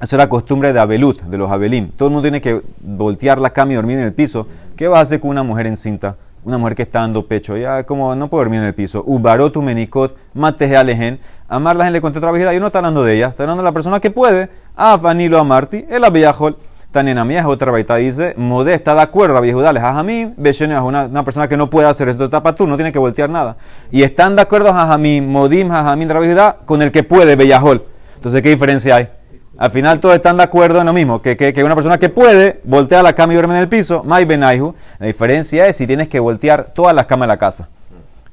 eso 0.02 0.16
era 0.16 0.28
costumbre 0.28 0.72
de 0.72 0.80
Abelut, 0.80 1.22
de 1.22 1.38
los 1.38 1.50
Abelim. 1.50 1.90
Todo 1.90 2.08
el 2.08 2.12
mundo 2.12 2.22
tiene 2.22 2.40
que 2.40 2.62
voltear 2.80 3.38
la 3.38 3.50
cama 3.50 3.72
y 3.72 3.74
dormir 3.76 3.98
en 3.98 4.04
el 4.04 4.12
piso. 4.12 4.46
¿Qué 4.76 4.88
vas 4.88 4.98
a 4.98 5.02
hacer 5.02 5.20
con 5.20 5.30
una 5.30 5.42
mujer 5.42 5.66
encinta? 5.66 6.16
Una 6.42 6.56
mujer 6.56 6.74
que 6.74 6.82
está 6.82 7.00
dando 7.00 7.26
pecho, 7.26 7.56
ya 7.56 7.84
como 7.84 8.16
no 8.16 8.28
puede 8.28 8.44
dormir 8.44 8.60
en 8.60 8.66
el 8.66 8.74
piso. 8.74 9.04
Ubarotu 9.06 9.60
menikot, 9.60 10.16
mateje 10.32 10.74
alejen. 10.74 11.20
Amar 11.48 11.76
la 11.76 11.84
gente 11.84 11.98
le 11.98 12.00
contó 12.00 12.18
otra 12.18 12.32
vez, 12.32 12.56
y 12.56 12.58
no 12.58 12.66
está 12.66 12.78
hablando 12.78 13.04
de 13.04 13.14
ella, 13.14 13.28
está 13.28 13.42
hablando 13.42 13.62
de 13.62 13.68
la 13.68 13.72
persona 13.72 14.00
que 14.00 14.10
puede. 14.10 14.48
Ah, 14.74 14.98
Vanilo 15.00 15.38
Amarti, 15.38 15.84
el 15.88 16.02
abiyajol. 16.02 16.56
Tanenamías, 16.90 17.46
otra 17.46 17.70
baita 17.70 17.96
dice, 17.96 18.34
Modé 18.36 18.74
está 18.74 18.94
de 18.94 19.02
acuerdo, 19.02 19.34
Rabbi 19.34 19.52
Judá, 19.52 19.72
les 19.72 19.82
Jajamim, 19.82 20.34
Beshene 20.36 20.74
es 20.74 20.80
una, 20.80 21.04
una 21.04 21.24
persona 21.24 21.46
que 21.46 21.56
no 21.56 21.70
puede 21.70 21.86
hacer 21.86 22.08
esto, 22.08 22.28
tapa 22.28 22.54
tú, 22.54 22.66
no 22.66 22.76
tiene 22.76 22.90
que 22.90 22.98
voltear 22.98 23.30
nada. 23.30 23.56
Y 23.92 24.02
están 24.02 24.34
de 24.34 24.42
acuerdo 24.42 24.72
Jajamim, 24.72 25.28
Modim, 25.28 25.68
Jajamim, 25.68 26.08
Judá, 26.08 26.56
con 26.64 26.82
el 26.82 26.90
que 26.90 27.04
puede, 27.04 27.36
Beyajol. 27.36 27.84
Entonces, 28.16 28.42
¿qué 28.42 28.50
diferencia 28.50 28.96
hay? 28.96 29.08
Al 29.56 29.70
final 29.70 30.00
todos 30.00 30.14
están 30.14 30.38
de 30.38 30.42
acuerdo 30.42 30.80
en 30.80 30.86
lo 30.86 30.92
mismo, 30.92 31.20
que, 31.20 31.36
que, 31.36 31.52
que 31.52 31.62
una 31.62 31.74
persona 31.74 31.98
que 31.98 32.08
puede 32.08 32.60
voltea 32.64 33.02
la 33.02 33.12
cama 33.12 33.34
y 33.34 33.36
duerme 33.36 33.56
en 33.56 33.60
el 33.60 33.68
piso, 33.68 34.02
Mai 34.04 34.24
Benaihu. 34.24 34.74
La 34.98 35.06
diferencia 35.06 35.66
es 35.66 35.76
si 35.76 35.86
tienes 35.86 36.08
que 36.08 36.18
voltear 36.18 36.72
todas 36.74 36.94
las 36.94 37.04
camas 37.04 37.26
de 37.26 37.34
la 37.34 37.36
casa. 37.36 37.68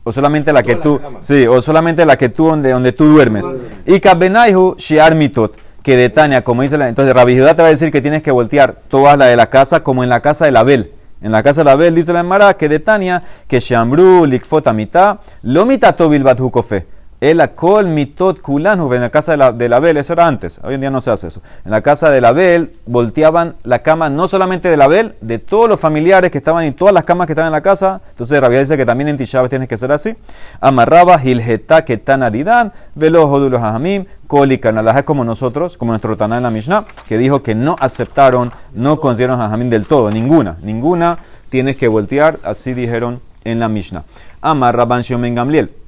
O 0.04 0.14
solamente 0.14 0.54
la 0.54 0.64
que 0.64 0.78
Todas 0.78 1.02
tú, 1.02 1.18
sí, 1.20 1.46
o 1.46 1.62
solamente 1.62 2.06
la 2.06 2.18
que 2.18 2.30
tú 2.30 2.48
donde, 2.48 2.72
donde 2.72 2.94
tú 2.94 3.08
duermes. 3.08 3.46
Y 3.86 4.00
Kabenaihu 4.00 4.76
Shiar 4.78 5.16
Mitot, 5.16 5.58
que 5.88 5.96
de 5.96 6.10
Tania, 6.10 6.44
como 6.44 6.64
dice 6.64 6.78
la, 6.78 6.90
entonces 6.90 7.16
Rabbi 7.16 7.38
Judá 7.38 7.54
te 7.56 7.62
va 7.62 7.70
a 7.70 7.72
decir 7.72 7.94
que 7.94 8.02
tienes 8.02 8.22
que 8.22 8.30
voltear 8.30 8.76
todas 8.90 9.18
las 9.18 9.30
de 9.30 9.38
la 9.38 9.50
casa 9.50 9.84
como 9.84 10.04
en 10.04 10.10
la 10.10 10.20
casa 10.20 10.44
de 10.44 10.52
la 10.52 10.60
Abel. 10.60 10.92
En 11.22 11.32
la 11.32 11.42
casa 11.42 11.62
de 11.62 11.66
la 11.66 11.72
Abel 11.72 11.96
dice 11.96 12.12
la 12.12 12.20
Emara 12.20 12.56
que 12.56 12.68
de 12.68 12.80
Tania, 12.80 13.24
que 13.48 13.62
Shambru, 13.62 14.26
Likfot 14.26 14.68
Amita, 14.68 15.22
lo 15.44 15.66
mitato 15.66 16.10
bilbat 16.10 16.42
hukofe. 16.42 16.97
El 17.20 17.42
akol 17.42 17.88
mitot 17.88 18.42
kulanu, 18.42 18.94
en 18.94 19.02
la 19.02 19.10
casa 19.10 19.32
de 19.32 19.38
la, 19.40 19.52
de 19.52 19.68
la 19.68 19.78
Abel, 19.78 19.98
eso 19.98 20.14
era 20.14 20.28
antes, 20.28 20.62
hoy 20.64 20.76
en 20.76 20.82
día 20.82 20.92
no 20.92 21.02
se 21.02 21.10
hace 21.10 21.28
eso. 21.30 21.42
En 21.66 21.72
la 21.72 21.82
casa 21.82 22.12
de 22.12 22.22
la 22.22 22.28
Abel 22.28 22.74
volteaban 22.86 23.56
la 23.64 23.80
cama 23.80 24.12
no 24.12 24.28
solamente 24.28 24.70
de 24.70 24.78
la 24.78 24.86
Abel, 24.86 25.16
de 25.22 25.40
todos 25.40 25.68
los 25.68 25.80
familiares 25.80 26.30
que 26.30 26.38
estaban 26.38 26.66
en 26.66 26.76
todas 26.76 26.94
las 26.94 27.06
camas 27.06 27.26
que 27.26 27.34
estaban 27.34 27.48
en 27.48 27.54
la 27.54 27.62
casa. 27.62 28.02
Entonces 28.12 28.40
Rabia 28.40 28.60
dice 28.60 28.78
que 28.78 28.86
también 28.86 29.08
en 29.08 29.18
Tisha 29.18 29.48
tienes 29.50 29.68
que 29.68 29.78
ser 29.78 29.92
así. 29.92 30.16
Amarraba 30.62 31.20
hilgeta 31.24 31.84
ketan 31.84 32.22
aridan, 32.22 32.72
velo 32.94 33.28
jodulos 33.28 33.64
ahamim, 33.64 34.06
koli 34.28 34.62
es 34.62 35.04
como 35.04 35.24
nosotros, 35.24 35.76
como 35.76 35.94
nuestro 35.94 36.16
Taná 36.18 36.38
en 36.38 36.44
la 36.44 36.52
Mishnah, 36.52 36.86
que 37.08 37.18
dijo 37.18 37.42
que 37.42 37.56
no 37.56 37.76
aceptaron, 37.80 38.52
no 38.74 39.00
consideraron 39.00 39.42
a 39.42 39.58
del 39.58 39.88
todo, 39.88 40.12
ninguna, 40.12 40.58
ninguna 40.62 41.18
tienes 41.50 41.78
que 41.78 41.88
voltear, 41.88 42.38
así 42.44 42.76
dijeron 42.76 43.22
en 43.44 43.60
la 43.60 43.70
Mishnah. 43.70 44.04
Amar 44.42 44.76
Rabban 44.76 45.02
Gamliel. 45.34 45.87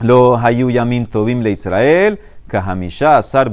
Lo 0.00 0.36
hayu 0.36 0.70
yamin 0.70 1.06
tovim 1.06 1.40
le 1.42 1.50
Israel, 1.52 2.18
kahamisha 2.48 3.18
asar 3.18 3.50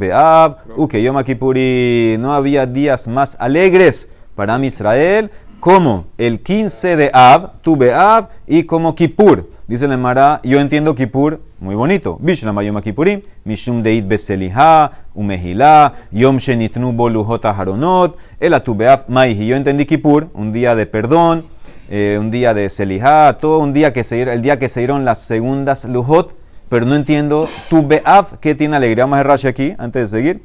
uke 0.75 1.01
yom 1.01 1.24
kipuri. 1.24 2.17
No 2.19 2.33
había 2.33 2.65
días 2.65 3.07
más 3.07 3.38
alegres 3.39 4.07
para 4.36 4.57
mi 4.57 4.67
Israel 4.67 5.29
como 5.62 6.05
el 6.17 6.41
15 6.41 6.98
de 6.98 7.12
Ab, 7.13 7.62
tu 7.62 7.77
Be'ab, 7.77 8.29
y 8.48 8.63
como 8.63 8.95
Kippur. 8.95 9.48
Dice 9.67 9.86
el 9.86 9.91
Emara, 9.91 10.41
yo 10.43 10.60
entiendo 10.60 10.95
Kippur 10.95 11.39
muy 11.62 11.75
bonito. 11.75 12.17
Bishlama 12.19 12.63
Yom 12.63 12.81
Kippurim, 12.81 13.21
Mishum 13.45 13.83
Deit 13.83 14.05
Beseliha, 14.05 14.91
Umehila, 15.13 15.93
Yom 16.12 16.38
Shenitnu 16.38 16.91
Boluhot 16.91 17.45
Haronot, 17.45 18.17
el 18.39 18.55
Atubeaf 18.55 19.07
Maihi. 19.07 19.45
Yo 19.45 19.55
entendí 19.55 19.86
Kippur, 19.86 20.29
un 20.33 20.51
día 20.51 20.75
de 20.75 20.88
perdón, 20.88 21.45
eh, 21.93 22.17
un 22.17 22.31
día 22.31 22.53
de 22.53 22.69
Selihá, 22.69 23.38
todo 23.38 23.60
un 23.60 23.74
día 23.74 23.91
que 23.91 24.05
se 24.05 24.21
el 24.21 24.41
día 24.41 24.57
que 24.57 24.69
se 24.69 24.79
dieron 24.79 25.03
las 25.03 25.19
segundas 25.19 25.83
Luhot, 25.83 26.33
pero 26.69 26.86
no 26.86 26.95
entiendo 26.95 27.50
tu 27.69 27.86
Beaf, 27.86 28.36
¿qué 28.39 28.55
tiene 28.55 28.77
alegría? 28.77 29.03
Vamos 29.03 29.19
a 29.19 29.24
Rashi 29.24 29.50
aquí, 29.50 29.75
antes 29.77 30.10
de 30.10 30.17
seguir. 30.17 30.43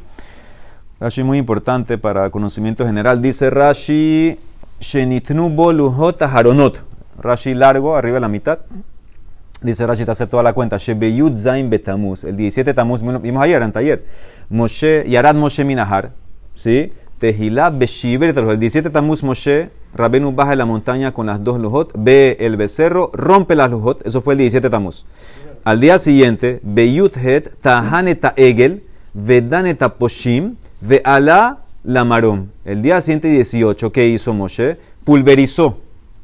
Rashi 0.99 1.23
muy 1.23 1.38
importante 1.38 1.99
para 1.99 2.31
conocimiento 2.31 2.85
general. 2.85 3.23
Dice 3.23 3.49
Rashi, 3.50 4.37
Shenitnu 4.81 5.50
Boluhot 5.50 6.21
Haronot. 6.23 6.83
Rashi 7.17 7.55
largo, 7.55 7.95
arriba 7.95 8.15
de 8.15 8.23
la 8.23 8.29
mitad. 8.29 8.59
Dice 9.62 9.87
Rashi, 9.87 10.05
te 10.05 10.11
hace 10.11 10.26
toda 10.26 10.43
la 10.43 10.53
cuenta. 10.53 10.79
Shebeyud 10.79 11.37
Zain 11.37 11.71
Betamuz. 11.71 12.25
El 12.25 12.37
17 12.37 12.75
Tamuz, 12.75 13.03
vimos 13.23 13.43
ayer, 13.45 13.62
en 13.62 13.71
taller. 13.71 14.05
Moshe, 14.49 15.05
Yarad 15.09 15.37
Moshe 15.37 15.65
Minahar. 15.65 16.11
¿Sí? 16.57 16.93
Tehilá 17.21 17.71
Beshiber, 17.71 18.37
el 18.37 18.59
17 18.59 18.91
Tamuz 18.91 19.23
Moshe, 19.23 19.71
Rabenu 19.97 20.33
baja 20.33 20.53
en 20.53 20.59
la 20.59 20.67
montaña 20.67 21.12
con 21.12 21.26
las 21.26 21.43
dos 21.43 21.59
lujot, 21.59 21.93
ve 21.97 22.37
el 22.41 22.57
becerro, 22.57 23.11
rompe 23.15 23.57
las 23.57 23.71
lujot, 23.71 24.07
eso 24.07 24.21
fue 24.21 24.35
el 24.35 24.38
17 24.38 24.69
Tamuz. 24.69 25.07
Al 25.65 25.81
día 25.81 25.99
siguiente, 25.99 26.61
Beyut 26.62 27.17
Het, 27.17 27.59
Tahaneta 27.61 28.35
Egel, 28.37 28.85
Vedaneta 29.15 29.95
Poshim, 29.95 30.57
Ve'ala 30.81 31.59
Lamarom. 31.83 32.49
El 32.65 32.83
día 32.83 33.00
siguiente 33.00 33.29
18, 33.29 33.91
¿qué 33.91 34.09
hizo 34.09 34.35
Moshe? 34.35 34.76
Pulverizó 35.05 35.79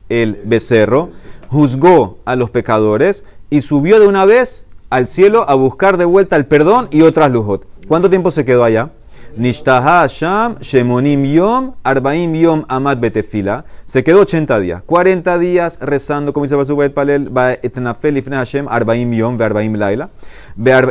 el 0.09 0.41
becerro, 0.45 1.11
juzgó 1.49 2.19
a 2.25 2.37
los 2.37 2.51
pecadores 2.51 3.25
y 3.49 3.63
subió 3.63 3.99
de 3.99 4.07
una 4.07 4.27
vez 4.27 4.67
al 4.91 5.09
cielo 5.09 5.49
a 5.49 5.55
buscar 5.55 5.97
de 5.97 6.05
vuelta 6.05 6.37
el 6.37 6.45
perdón 6.45 6.89
y 6.91 7.03
otras 7.03 7.33
lujot. 7.33 7.67
¿Cuánto 7.89 8.11
tiempo 8.11 8.31
se 8.31 8.45
quedó 8.45 8.65
allá? 8.65 8.91
Nishtaha 9.37 10.09
Sham, 10.09 10.57
Shemonim 10.57 11.25
Yom, 11.25 11.75
Arbaim 11.83 12.35
Yom 12.35 12.65
Amad 12.69 12.99
Betefila. 12.99 13.65
Se 13.87 14.05
quedó 14.05 14.21
80 14.21 14.61
días. 14.61 14.83
40 14.85 15.39
días 15.39 15.79
rezando, 15.81 16.33
como 16.33 16.45
dice 16.45 16.55
Basubet 16.55 16.93
Palel, 16.93 17.31
Etnafel 17.63 18.19
Ifne 18.19 18.37
Hashem, 18.37 18.67
Arbaim 18.69 19.13
Yom, 19.13 19.41
Arbaim 19.41 19.75
Laila. 19.75 20.11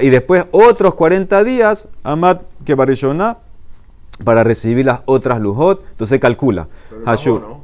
Y 0.01 0.09
después 0.09 0.45
otros 0.51 0.95
40 0.95 1.43
días, 1.43 1.87
Amad 2.03 2.41
Kebarishona, 2.65 3.37
para 4.23 4.43
recibir 4.43 4.85
las 4.85 5.01
otras 5.05 5.39
lujot. 5.39 5.83
Entonces 5.91 6.19
calcula. 6.19 6.67
Hashur. 7.05 7.57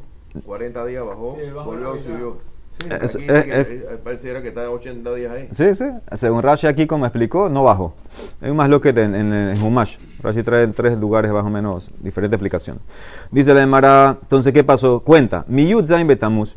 40 0.46 0.86
días 0.86 1.04
bajó, 1.06 1.38
volvió, 1.66 1.96
subió. 2.04 2.47
Sí, 2.80 3.26
es, 3.28 3.76
pareciera 4.04 4.42
que 4.42 4.50
está 4.50 4.70
80 4.70 5.16
días 5.16 5.32
ahí. 5.32 5.48
Sí, 5.52 5.74
sí. 5.74 5.86
Según 6.16 6.44
Rashi 6.44 6.68
aquí, 6.68 6.86
como 6.86 7.06
explicó, 7.06 7.50
no 7.50 7.64
bajó. 7.64 7.96
Hay 8.40 8.52
un 8.52 8.58
más 8.58 8.70
lo 8.70 8.80
que 8.80 8.90
en, 8.90 9.16
en, 9.16 9.34
en 9.34 9.62
Humash. 9.62 9.98
Rashi 10.22 10.44
trae 10.44 10.68
tres 10.68 10.98
lugares 10.98 11.32
más 11.32 11.44
o 11.44 11.50
menos 11.50 11.92
diferentes 12.00 12.36
explicaciones. 12.36 12.84
Dice 13.32 13.54
la 13.54 13.64
Emara, 13.64 14.18
entonces, 14.22 14.54
¿qué 14.54 14.64
pasó? 14.64 15.00
Cuenta. 15.00 15.44
Miyud 15.48 15.88
Zain 15.88 16.08
Betamuz. 16.08 16.56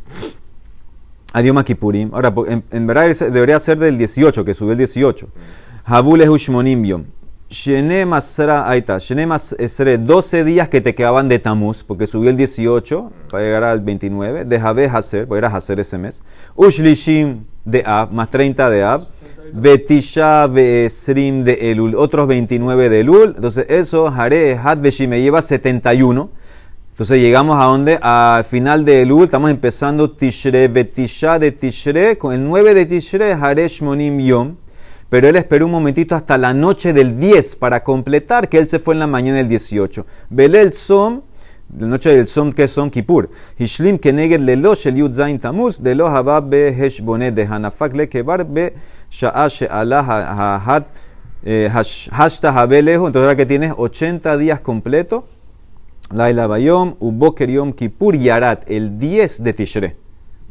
Adioma 1.33 1.64
Kipurim. 1.64 2.11
Ahora, 2.12 2.35
en, 2.70 2.87
verdad 2.87 3.09
debería 3.30 3.59
ser 3.59 3.78
del 3.78 3.96
18, 3.96 4.44
que 4.44 4.52
subió 4.52 4.72
el 4.72 4.78
18. 4.78 5.28
Habule 5.85 6.28
Hushmonim. 6.28 7.06
Shene 7.50 8.06
Masra, 8.06 8.70
ahí 8.70 8.78
está, 8.78 8.98
Shene 8.98 9.26
12 9.26 10.44
días 10.44 10.68
que 10.68 10.80
te 10.80 10.94
quedaban 10.94 11.28
de 11.28 11.40
Tamuz, 11.40 11.82
porque 11.82 12.06
subió 12.06 12.30
el 12.30 12.36
18 12.36 13.10
para 13.28 13.42
llegar 13.42 13.64
al 13.64 13.80
29, 13.80 14.44
de 14.44 14.60
Jabe 14.60 14.86
Hacer, 14.86 15.26
porque 15.26 15.38
era 15.38 15.48
Hacer 15.48 15.80
ese 15.80 15.98
mes, 15.98 16.22
Ushlishim 16.54 17.46
de 17.64 17.82
Ab, 17.84 18.12
más 18.12 18.30
30 18.30 18.70
de 18.70 18.84
Ab, 18.84 19.08
Betisha 19.52 20.46
Besrim 20.46 21.42
de 21.42 21.72
Elul, 21.72 21.96
otros 21.96 22.28
29 22.28 22.88
de 22.88 23.00
Elul, 23.00 23.32
entonces 23.34 23.66
eso, 23.68 24.06
Hare 24.06 24.56
Had 24.56 24.78
me 24.78 25.20
lleva 25.20 25.42
71, 25.42 26.30
entonces 26.92 27.20
llegamos 27.20 27.58
a 27.58 27.64
donde, 27.64 27.98
al 28.00 28.44
final 28.44 28.84
de 28.84 29.02
Elul, 29.02 29.24
estamos 29.24 29.50
empezando 29.50 30.12
Tishre, 30.12 30.68
Betisha 30.68 31.40
de 31.40 31.50
Tishre, 31.50 32.16
con 32.16 32.32
el 32.32 32.46
9 32.46 32.74
de 32.74 32.86
Tishre, 32.86 33.32
Hare 33.32 33.66
Shmonim 33.66 34.20
Yom, 34.20 34.54
pero 35.10 35.28
él 35.28 35.36
esperó 35.36 35.66
un 35.66 35.72
momentito 35.72 36.14
hasta 36.14 36.38
la 36.38 36.54
noche 36.54 36.92
del 36.92 37.18
10 37.18 37.56
para 37.56 37.82
completar 37.82 38.48
que 38.48 38.58
él 38.58 38.68
se 38.68 38.78
fue 38.78 38.94
en 38.94 39.00
la 39.00 39.06
mañana 39.08 39.38
del 39.38 39.48
18. 39.48 40.06
Belel 40.30 40.72
Som, 40.72 41.22
la 41.76 41.88
noche 41.88 42.14
del 42.14 42.28
Som 42.28 42.52
que 42.52 42.64
es 42.64 42.70
Som 42.70 42.90
Kippur. 42.90 43.28
Hishlim 43.58 43.98
keneged 43.98 44.40
lelo 44.40 44.74
shel 44.74 44.96
yud 44.96 45.12
zain 45.12 45.38
tamuz, 45.40 45.82
de 45.82 45.96
lo 45.96 46.06
haba 46.06 46.40
be 46.40 46.72
de 46.72 47.46
hanafak 47.46 47.94
le 47.94 48.08
kebar 48.08 48.44
be 48.44 48.72
sha'a 49.10 49.48
she'ala 49.48 50.02
ha'had 50.02 50.84
eh, 51.44 51.68
hashta 51.70 52.52
habelehu. 52.52 53.06
Entonces 53.06 53.22
ahora 53.22 53.36
que 53.36 53.46
tienes 53.46 53.74
80 53.76 54.36
días 54.36 54.60
completo, 54.60 55.26
Laila 56.12 56.46
Bayom, 56.46 56.94
Uboker 57.00 57.50
Yom 57.50 57.72
Kippur 57.72 58.16
Yarat, 58.16 58.70
el 58.70 58.98
10 58.98 59.42
de 59.42 59.52
Tishre. 59.52 59.96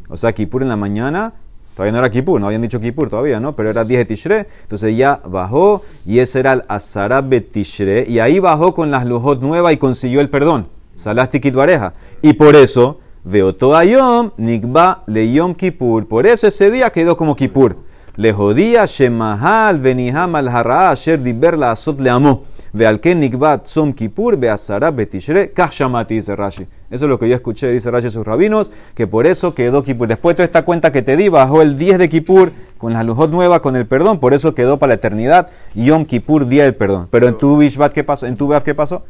O 0.10 0.18
sea, 0.18 0.34
Kippur 0.34 0.64
en 0.64 0.70
la 0.70 0.76
mañana, 0.76 1.34
Todavía 1.80 1.94
no 1.94 2.00
era 2.00 2.12
Kippur, 2.12 2.42
no 2.42 2.48
habían 2.48 2.62
dicho 2.62 2.82
Kippur 2.82 3.10
todavía, 3.10 3.40
¿no? 3.40 3.56
Pero 3.56 3.70
era 3.70 3.86
10 3.86 4.00
de 4.00 4.04
Tishre. 4.04 4.48
Entonces 4.64 4.98
ya 4.98 5.22
bajó 5.24 5.82
y 6.06 6.20
ese 6.20 6.42
era 6.42 6.52
el 6.52 6.64
Azarab 6.68 7.30
Tishre. 7.50 8.04
Y 8.06 8.20
ahí 8.20 8.40
bajó 8.40 8.74
con 8.74 8.92
las 8.92 9.06
lujot 9.06 9.42
nuevas 9.42 9.72
y 9.72 9.78
consiguió 9.78 10.20
el 10.20 10.30
perdón. 10.30 10.68
Salastikit 10.96 11.56
Bareja. 11.56 11.94
Y 12.22 12.34
por 12.34 12.58
eso, 12.58 13.00
veo 13.24 13.56
Yom, 13.58 14.32
Nikba 14.36 15.06
le 15.08 15.32
Yom 15.32 15.56
Kippur. 15.56 16.06
Por 16.06 16.28
eso 16.28 16.48
ese 16.48 16.70
día 16.70 16.90
quedó 16.90 17.16
como 17.16 17.34
Kippur. 17.34 17.78
Le 18.20 18.34
jodía 18.34 18.86
Shemahal 18.86 19.80
Beniham 19.80 20.36
al 20.36 20.50
Harra 20.50 20.92
Asher 20.92 21.22
Diber 21.22 21.58
la 21.58 21.72
Azot 21.72 22.02
le 22.02 22.10
amó. 22.10 22.44
Ve 22.74 22.86
al 22.86 23.00
que 23.00 23.16
Nikbat 23.16 23.66
Som 23.66 23.94
Kippur, 23.94 24.36
ve 24.36 24.50
Azarab 24.50 24.94
Betishre, 24.94 25.52
Kashamati, 25.54 26.16
dice 26.16 26.36
Rashi. 26.36 26.68
Eso 26.92 27.06
es 27.06 27.10
lo 27.10 27.18
que 27.18 27.30
yo 27.30 27.36
escuché, 27.36 27.72
dice 27.72 27.90
Rashi 27.90 28.10
sus 28.10 28.28
rabinos, 28.28 28.74
que 28.94 29.08
por 29.08 29.26
eso 29.26 29.56
quedó 29.56 29.84
Kippur. 29.84 30.10
Después 30.10 30.34
de 30.34 30.36
toda 30.36 30.46
esta 30.46 30.66
cuenta 30.66 30.92
que 30.92 31.02
te 31.02 31.16
di, 31.16 31.30
bajó 31.30 31.62
el 31.62 31.78
10 31.78 31.98
de 31.98 32.10
Kippur 32.10 32.52
con 32.78 32.92
la 32.92 33.04
lujot 33.04 33.32
nueva, 33.32 33.62
con 33.62 33.78
el 33.78 33.88
perdón, 33.88 34.20
por 34.20 34.34
eso 34.34 34.54
quedó 34.54 34.78
para 34.80 34.90
la 34.90 34.96
eternidad. 34.96 35.50
Yom 35.74 36.04
Kippur, 36.04 36.46
día 36.46 36.66
del 36.66 36.76
perdón. 36.76 37.08
Pero, 37.10 37.30
en 37.30 37.38
tu 37.38 37.58
Bishvat, 37.58 37.94
¿qué 37.94 38.04
pasó? 38.04 38.26
¿En 38.26 38.36
tu 38.36 38.50
Beaf, 38.50 38.66
qué 38.66 38.76
pasó? 38.76 39.04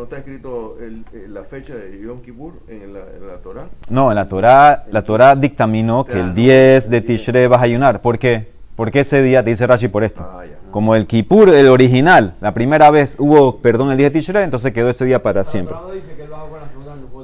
No 0.00 0.04
está 0.04 0.16
escrito 0.16 0.78
la 1.28 1.44
fecha 1.44 1.74
de 1.74 2.00
Yom 2.00 2.22
Kippur 2.22 2.54
en 2.68 2.94
la, 2.94 3.00
en 3.00 3.28
la 3.28 3.36
Torah. 3.42 3.66
No, 3.90 4.10
en 4.10 4.14
la 4.16 4.26
Torah, 4.26 4.86
la 4.90 5.02
Torah 5.02 5.36
dictaminó 5.36 6.06
que 6.06 6.18
el 6.18 6.32
10 6.32 6.88
de 6.88 7.02
Tishrei 7.02 7.46
vas 7.48 7.60
a 7.60 7.64
ayunar. 7.64 8.00
¿Por 8.00 8.18
qué? 8.18 8.48
Porque 8.76 9.00
ese 9.00 9.22
día, 9.22 9.44
te 9.44 9.50
dice 9.50 9.66
Rashi 9.66 9.88
por 9.88 10.02
esto. 10.02 10.22
Ah, 10.26 10.44
Como 10.70 10.94
el 10.94 11.06
Kippur, 11.06 11.50
el 11.50 11.68
original, 11.68 12.32
la 12.40 12.54
primera 12.54 12.90
vez 12.90 13.16
hubo 13.18 13.58
perdón 13.58 13.90
el 13.90 13.98
día 13.98 14.08
de 14.08 14.18
Tishrei, 14.18 14.42
entonces 14.42 14.72
quedó 14.72 14.88
ese 14.88 15.04
día 15.04 15.22
para 15.22 15.44
siempre. 15.44 15.76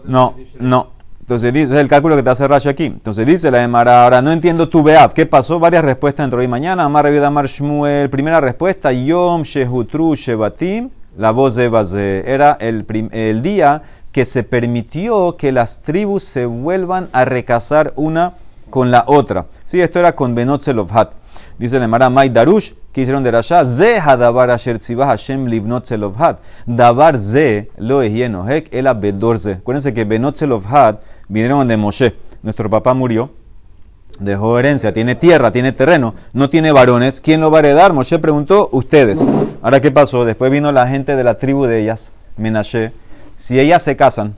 No, 0.04 0.34
no. 0.60 0.88
Entonces 1.20 1.54
dice 1.54 1.80
el 1.80 1.88
cálculo 1.88 2.14
que 2.14 2.22
te 2.22 2.28
hace 2.28 2.46
Rashi 2.46 2.68
aquí. 2.68 2.84
Entonces 2.84 3.24
dice 3.26 3.50
la 3.50 3.62
Emara, 3.62 4.04
ahora 4.04 4.20
no 4.20 4.30
entiendo 4.30 4.68
tu 4.68 4.82
Beab. 4.82 5.14
¿Qué 5.14 5.24
pasó? 5.24 5.58
Varias 5.58 5.82
respuestas 5.82 6.24
dentro 6.24 6.40
de 6.40 6.46
mañana. 6.46 6.84
Amar 6.84 7.10
de 7.10 7.24
Amar 7.24 7.46
Shmuel. 7.46 8.10
Primera 8.10 8.38
respuesta, 8.38 8.92
Yom 8.92 9.44
Shehutru 9.44 10.14
Shebatim. 10.14 10.90
La 11.16 11.30
voz 11.30 11.54
de 11.54 11.68
Baze. 11.68 12.30
Era 12.30 12.56
el, 12.60 12.84
el 13.12 13.42
día 13.42 13.82
que 14.12 14.24
se 14.24 14.42
permitió 14.42 15.36
que 15.36 15.52
las 15.52 15.82
tribus 15.82 16.24
se 16.24 16.46
vuelvan 16.46 17.08
a 17.12 17.24
recasar 17.24 17.92
una 17.96 18.34
con 18.70 18.90
la 18.90 19.04
otra. 19.06 19.46
Sí, 19.64 19.80
esto 19.80 19.98
era 19.98 20.14
con 20.14 20.34
Benot 20.34 20.62
Zelofhat. 20.62 21.12
Dice 21.58 21.78
la 21.78 21.86
Emara, 21.86 22.10
May 22.10 22.28
Darush, 22.28 22.72
que 22.92 23.02
hicieron 23.02 23.22
de 23.22 23.30
Rasha, 23.30 23.64
Ze 23.64 23.98
hadavar 23.98 24.50
asher 24.50 24.78
tzivah 24.78 25.06
Hashem 25.06 25.46
livnot 25.46 25.86
zelovhat. 25.86 26.38
Davar 26.66 27.18
ze 27.18 27.70
lo 27.76 28.02
hek 28.02 28.68
el 28.72 28.86
abedorze. 28.86 29.52
Acuérdense 29.52 29.92
que 29.92 30.04
benot 30.04 30.36
zelovhat 30.36 31.00
vinieron 31.28 31.66
de 31.68 31.76
Moshe. 31.76 32.14
Nuestro 32.42 32.70
papá 32.70 32.94
murió. 32.94 33.30
Dejó 34.18 34.58
herencia, 34.58 34.92
tiene 34.92 35.14
tierra, 35.14 35.50
tiene 35.50 35.72
terreno, 35.72 36.14
no 36.32 36.48
tiene 36.48 36.72
varones, 36.72 37.20
¿quién 37.20 37.40
lo 37.40 37.50
va 37.50 37.58
a 37.58 37.60
heredar? 37.60 37.92
Moshe 37.92 38.18
preguntó, 38.18 38.68
ustedes. 38.72 39.24
Ahora, 39.62 39.80
¿qué 39.80 39.90
pasó? 39.90 40.24
Después 40.24 40.50
vino 40.50 40.72
la 40.72 40.88
gente 40.88 41.16
de 41.16 41.24
la 41.24 41.38
tribu 41.38 41.66
de 41.66 41.82
ellas, 41.82 42.10
Menashe. 42.36 42.92
Si 43.36 43.60
ellas 43.60 43.82
se 43.82 43.96
casan 43.96 44.34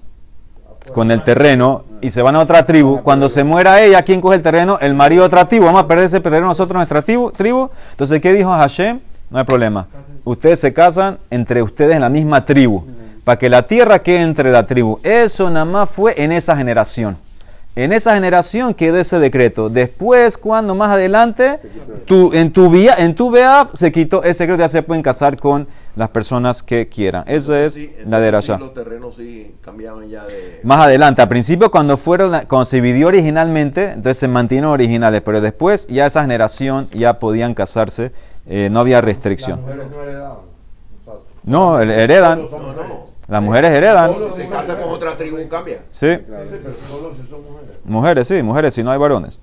con 0.93 1.11
el 1.11 1.23
terreno 1.23 1.85
y 2.01 2.11
se 2.11 2.23
van 2.23 2.37
a 2.37 2.41
otra 2.41 2.65
tribu, 2.65 3.03
cuando 3.03 3.29
se 3.29 3.45
muera 3.45 3.83
ella, 3.83 4.03
¿quién 4.03 4.21
coge 4.21 4.37
el 4.37 4.43
terreno? 4.43 4.79
El 4.81 4.95
marido 4.95 5.23
de 5.23 5.27
otra 5.27 5.45
tribu. 5.45 5.67
Vamos 5.67 5.83
a 5.83 5.89
perder 5.89 6.07
ese 6.07 6.21
terreno 6.21 6.47
nosotros, 6.47 6.77
nuestra 6.77 7.03
tribu. 7.03 7.31
tribu. 7.31 7.71
Entonces, 7.91 8.21
¿qué 8.21 8.33
dijo 8.33 8.51
Hashem? 8.51 9.01
No 9.31 9.39
hay 9.39 9.45
problema. 9.45 9.87
Ustedes 10.25 10.61
se 10.61 10.73
casan 10.73 11.19
entre 11.31 11.63
ustedes 11.63 11.95
en 11.95 12.01
la 12.01 12.09
misma 12.09 12.45
tribu, 12.45 12.85
para 13.25 13.39
que 13.39 13.49
la 13.49 13.67
tierra 13.67 14.01
quede 14.01 14.23
entre 14.23 14.51
la 14.51 14.63
tribu. 14.65 14.99
Eso 15.03 15.49
nada 15.51 15.65
más 15.65 15.91
fue 15.91 16.15
en 16.23 16.33
esa 16.33 16.57
generación. 16.57 17.17
En 17.79 17.93
esa 17.93 18.13
generación 18.17 18.75
quedó 18.75 18.99
ese 18.99 19.21
decreto. 19.21 19.69
Después, 19.69 20.37
cuando 20.37 20.75
más 20.75 20.91
adelante, 20.91 21.61
tu, 22.07 22.33
en 22.33 22.53
tu 22.53 22.69
vía, 22.71 22.97
en 22.99 23.15
tu 23.15 23.31
vea 23.31 23.71
se 23.73 23.93
quitó 23.93 24.25
ese 24.25 24.43
decreto, 24.43 24.63
ya 24.63 24.69
se 24.69 24.83
pueden 24.83 25.01
casar 25.01 25.37
con 25.37 25.69
las 25.95 26.09
personas 26.09 26.65
que 26.65 26.89
quieran. 26.89 27.23
Esa 27.29 27.63
es 27.63 27.79
la 28.05 28.19
de 28.19 28.33
los 28.33 28.75
terrenos 28.75 29.15
sí 29.15 29.55
cambiaban 29.61 30.09
ya 30.09 30.25
de... 30.25 30.59
Más 30.65 30.81
adelante, 30.81 31.23
al 31.23 31.29
principio 31.29 31.71
cuando 31.71 31.97
fueron, 31.97 32.33
cuando 32.49 32.65
se 32.65 32.79
dividió 32.79 33.07
originalmente, 33.07 33.91
entonces 33.91 34.19
se 34.19 34.27
mantuvieron 34.27 34.73
originales, 34.73 35.21
pero 35.21 35.41
después 35.41 35.87
ya 35.87 36.07
esa 36.07 36.23
generación 36.23 36.89
ya 36.91 37.21
podían 37.21 37.55
casarse, 37.55 38.11
eh, 38.49 38.71
no 38.73 38.81
había 38.81 39.01
restricción. 39.01 39.61
No, 41.45 41.79
heredan. 41.81 42.41
Las 43.29 43.43
mujeres 43.43 43.71
heredan. 43.71 44.17
Si 44.35 44.43
se 44.43 44.49
casa 44.49 44.79
con 44.81 44.91
otra 44.91 45.17
tribu, 45.17 45.37
cambia. 45.49 45.83
Sí. 45.91 46.19
Mujeres, 47.85 48.27
sí, 48.27 48.43
mujeres, 48.43 48.73
si 48.73 48.83
no 48.83 48.91
hay 48.91 48.99
varones. 48.99 49.39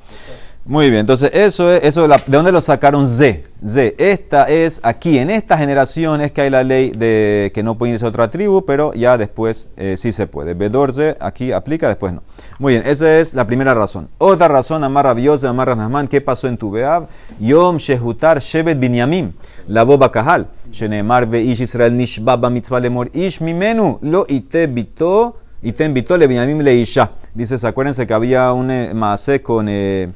Muy 0.68 0.90
bien, 0.90 1.02
entonces 1.02 1.30
eso 1.32 1.72
es, 1.72 1.84
eso 1.84 2.08
¿de 2.08 2.18
dónde 2.26 2.52
lo 2.52 2.60
sacaron 2.60 3.06
Z? 3.06 3.42
Z. 3.64 3.94
Esta 4.00 4.46
es 4.46 4.80
aquí, 4.82 5.20
en 5.20 5.30
esta 5.30 5.60
generación 5.60 6.22
es 6.22 6.32
que 6.32 6.42
hay 6.42 6.50
la 6.50 6.64
ley 6.64 6.90
de 6.90 7.52
que 7.54 7.62
no 7.62 7.78
puede 7.78 7.94
irse 7.94 8.04
a 8.04 8.10
otra 8.10 8.30
tribu, 8.30 8.66
pero 8.66 8.92
ya 8.96 9.16
después 9.16 9.70
eh, 9.78 9.94
sí 9.96 10.12
se 10.12 10.26
puede. 10.26 10.56
Bedor 10.56 10.92
Z 10.92 11.24
aquí 11.24 11.52
aplica, 11.52 11.88
después 11.88 12.14
no. 12.14 12.24
Muy 12.58 12.74
bien, 12.74 12.84
esa 12.88 13.20
es 13.20 13.36
la 13.36 13.46
primera 13.46 13.76
razón. 13.76 14.10
Otra 14.18 14.48
razón, 14.48 14.84
Amar 14.84 15.06
Rabiosa, 15.06 15.50
Amar 15.50 15.78
Nahman, 15.78 16.08
¿qué 16.08 16.20
pasó 16.20 16.48
en 16.48 16.58
tu 16.58 16.72
Beab? 16.72 17.10
Yom 17.40 17.78
Shehutar 17.78 18.40
Shevet 18.40 18.80
Binyamim, 18.80 19.34
la 19.68 19.84
boba 19.84 20.12
Kahal, 20.12 20.48
Shenemar 20.72 21.32
Ish 21.36 21.62
Israel 21.62 21.96
Nishbaba 21.96 22.50
Mitzvah 22.50 22.80
Lemor 22.80 23.12
Ish 23.14 23.40
Mimenu, 23.40 24.00
lo 24.02 24.26
ite 24.28 24.66
bito, 24.66 25.38
ite 25.62 25.88
bito 25.90 26.18
le 26.18 26.26
Binyamim 26.26 26.62
le 26.62 26.74
Isha. 26.74 27.12
Dices, 27.36 27.64
acuérdense 27.64 28.08
que 28.08 28.16
había 28.16 28.52
un 28.52 28.72
eh, 28.72 28.96
maase 28.96 29.44
con... 29.44 29.68
Eh, 29.70 30.12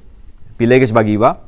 Pilegesh 0.59 0.91
Bagiba, 0.91 1.39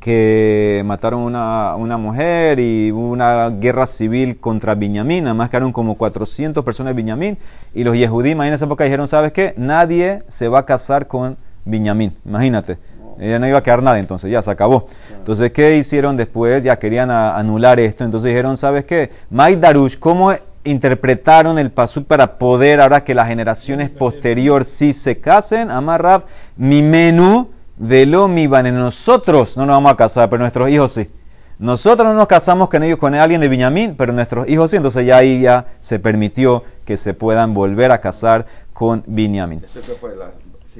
que 0.00 0.80
mataron 0.86 1.20
una, 1.20 1.98
mujer 1.98 2.58
y 2.58 2.90
hubo 2.90 3.10
una 3.10 3.50
guerra 3.50 3.84
civil 3.84 4.40
contra 4.40 4.74
Binyamin, 4.74 5.26
además 5.26 5.50
quedaron 5.50 5.72
como 5.72 5.94
400 5.94 6.64
personas 6.64 6.92
de 6.92 7.02
Binyamin, 7.02 7.36
y 7.74 7.84
los 7.84 7.94
Yehudí, 7.94 8.30
en 8.30 8.42
esa 8.44 8.64
época 8.64 8.84
dijeron, 8.84 9.08
¿sabes 9.08 9.34
qué? 9.34 9.52
Nadie 9.58 10.22
se 10.26 10.48
va 10.48 10.60
a 10.60 10.64
casar 10.64 11.06
con 11.06 11.36
Binyamin, 11.66 12.14
imagínate. 12.24 12.78
Ella 13.20 13.38
no 13.38 13.46
iba 13.46 13.58
a 13.58 13.62
quedar 13.62 13.82
nada, 13.82 13.98
entonces 13.98 14.30
ya 14.30 14.40
se 14.40 14.50
acabó. 14.50 14.86
Entonces, 15.18 15.50
¿qué 15.52 15.76
hicieron 15.76 16.16
después? 16.16 16.62
Ya 16.62 16.78
querían 16.78 17.10
anular 17.10 17.78
esto. 17.78 18.04
Entonces 18.04 18.28
dijeron, 18.28 18.56
¿sabes 18.56 18.86
qué? 18.86 19.10
Mike 19.28 19.58
Darush, 19.58 19.98
¿cómo 19.98 20.32
interpretaron 20.64 21.58
el 21.58 21.70
pasuk 21.70 22.06
para 22.06 22.38
poder, 22.38 22.80
ahora 22.80 23.04
que 23.04 23.14
las 23.14 23.28
generaciones 23.28 23.90
posteriores 23.90 24.68
sí 24.68 24.94
se 24.94 25.20
casen? 25.20 25.70
Amarrab, 25.70 26.24
mi 26.56 26.82
menú 26.82 27.53
Velo 27.76 28.28
mi 28.28 28.46
van 28.46 28.72
nosotros 28.74 29.56
no 29.56 29.66
nos 29.66 29.76
vamos 29.76 29.92
a 29.92 29.96
casar, 29.96 30.28
pero 30.30 30.40
nuestros 30.40 30.70
hijos 30.70 30.92
sí. 30.92 31.10
Nosotros 31.58 32.06
no 32.06 32.14
nos 32.14 32.26
casamos 32.26 32.68
con 32.68 32.82
ellos, 32.82 32.98
con 32.98 33.14
alguien 33.14 33.40
de 33.40 33.48
Viñamín, 33.48 33.96
pero 33.96 34.12
nuestros 34.12 34.48
hijos 34.48 34.70
sí. 34.70 34.76
Entonces 34.76 35.06
ya 35.06 35.16
ahí 35.16 35.40
ya 35.40 35.66
se 35.80 35.98
permitió 35.98 36.64
que 36.84 36.96
se 36.96 37.14
puedan 37.14 37.54
volver 37.54 37.92
a 37.92 38.00
casar 38.00 38.46
con. 38.72 39.04
¿Eso 39.06 39.94
fue 40.00 40.10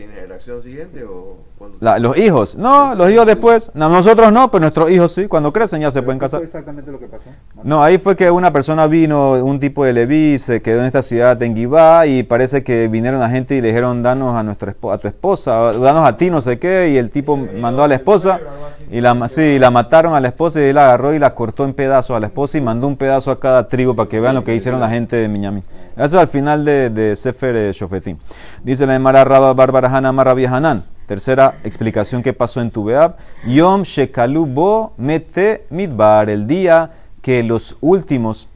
generación 0.03 0.63
siguiente 0.63 1.05
o 1.05 1.37
los 1.81 2.19
hijos, 2.19 2.57
no, 2.57 2.95
los 2.95 3.11
hijos 3.11 3.27
después, 3.27 3.71
nosotros 3.75 4.33
no, 4.33 4.51
pero 4.51 4.61
nuestros 4.61 4.91
hijos 4.91 5.13
sí, 5.13 5.27
cuando 5.27 5.53
crecen 5.53 5.81
ya 5.81 5.91
se 5.91 6.03
pueden 6.03 6.19
casar. 6.19 6.43
exactamente 6.43 6.91
lo 6.91 6.99
que 6.99 7.07
pasó? 7.07 7.31
No, 7.63 7.83
ahí 7.83 7.99
fue 7.99 8.17
que 8.17 8.31
una 8.31 8.53
persona 8.53 8.87
vino, 8.87 9.33
un 9.33 9.59
tipo 9.59 9.85
de 9.85 9.93
Leví, 9.93 10.39
se 10.39 10.61
quedó 10.61 10.81
en 10.81 10.87
esta 10.87 11.03
ciudad 11.03 11.37
de 11.37 11.47
Engibá 11.47 12.07
y 12.07 12.23
parece 12.23 12.63
que 12.63 12.89
vinieron 12.89 13.21
la 13.21 13.31
gente 13.31 13.55
y 13.55 13.61
le 13.61 13.69
dijeron, 13.69 14.03
danos 14.03 14.35
a, 14.35 14.43
nuestra, 14.43 14.75
a 14.91 14.99
tu 14.99 15.09
esposa, 15.09 15.73
danos 15.73 16.07
a 16.07 16.17
ti, 16.17 16.31
no 16.31 16.41
sé 16.41 16.59
qué, 16.59 16.91
y 16.91 16.99
el 16.99 17.11
tipo 17.11 17.37
mandó 17.37 17.83
a 17.83 17.89
la 17.89 17.95
esposa 17.95 18.41
y 18.91 19.01
la, 19.01 19.29
sí, 19.29 19.59
la 19.59 19.71
mataron 19.71 20.15
a 20.15 20.21
la 20.21 20.29
esposa 20.29 20.61
y 20.61 20.65
él 20.65 20.79
agarró 20.79 21.15
y 21.15 21.19
la 21.19 21.35
cortó 21.35 21.65
en 21.65 21.73
pedazos 21.73 22.17
a 22.17 22.21
la 22.21 22.27
esposa 22.27 22.59
y 22.59 22.61
mandó 22.61 22.87
un 22.87 22.97
pedazo 22.97 23.31
a 23.31 23.41
cada 23.41 23.69
tribu 23.69 23.95
para 23.95 24.09
que 24.09 24.21
vean 24.21 24.35
lo 24.35 24.45
que 24.45 24.55
hicieron 24.55 24.81
la 24.81 24.91
gente 24.91 25.17
de 25.17 25.29
Miñami. 25.29 25.63
Eso 25.97 26.21
al 26.21 26.29
final 26.29 26.65
de, 26.65 26.91
de 26.91 27.17
Sefer 27.17 27.57
eh, 27.57 27.73
Shofetim. 27.73 28.19
Dice 28.63 28.87
la 28.87 28.95
Emara 28.95 29.25
Rabba 29.25 29.55
Bárbara 29.55 29.84
Hanan 29.87 30.18
Hanan. 30.18 30.85
Tercera 31.07 31.59
explicación 31.64 32.23
que 32.23 32.33
pasó 32.33 32.61
en 32.61 32.70
Tubeab. 32.70 33.16
Yom 33.47 33.83
Shekalu 33.83 34.47
Bo 34.47 34.94
Mete 34.97 35.66
Midbar, 35.70 36.31
el 36.31 36.47
día 36.47 36.92
que 37.20 37.42
los 37.42 37.77
últimos 37.81 38.49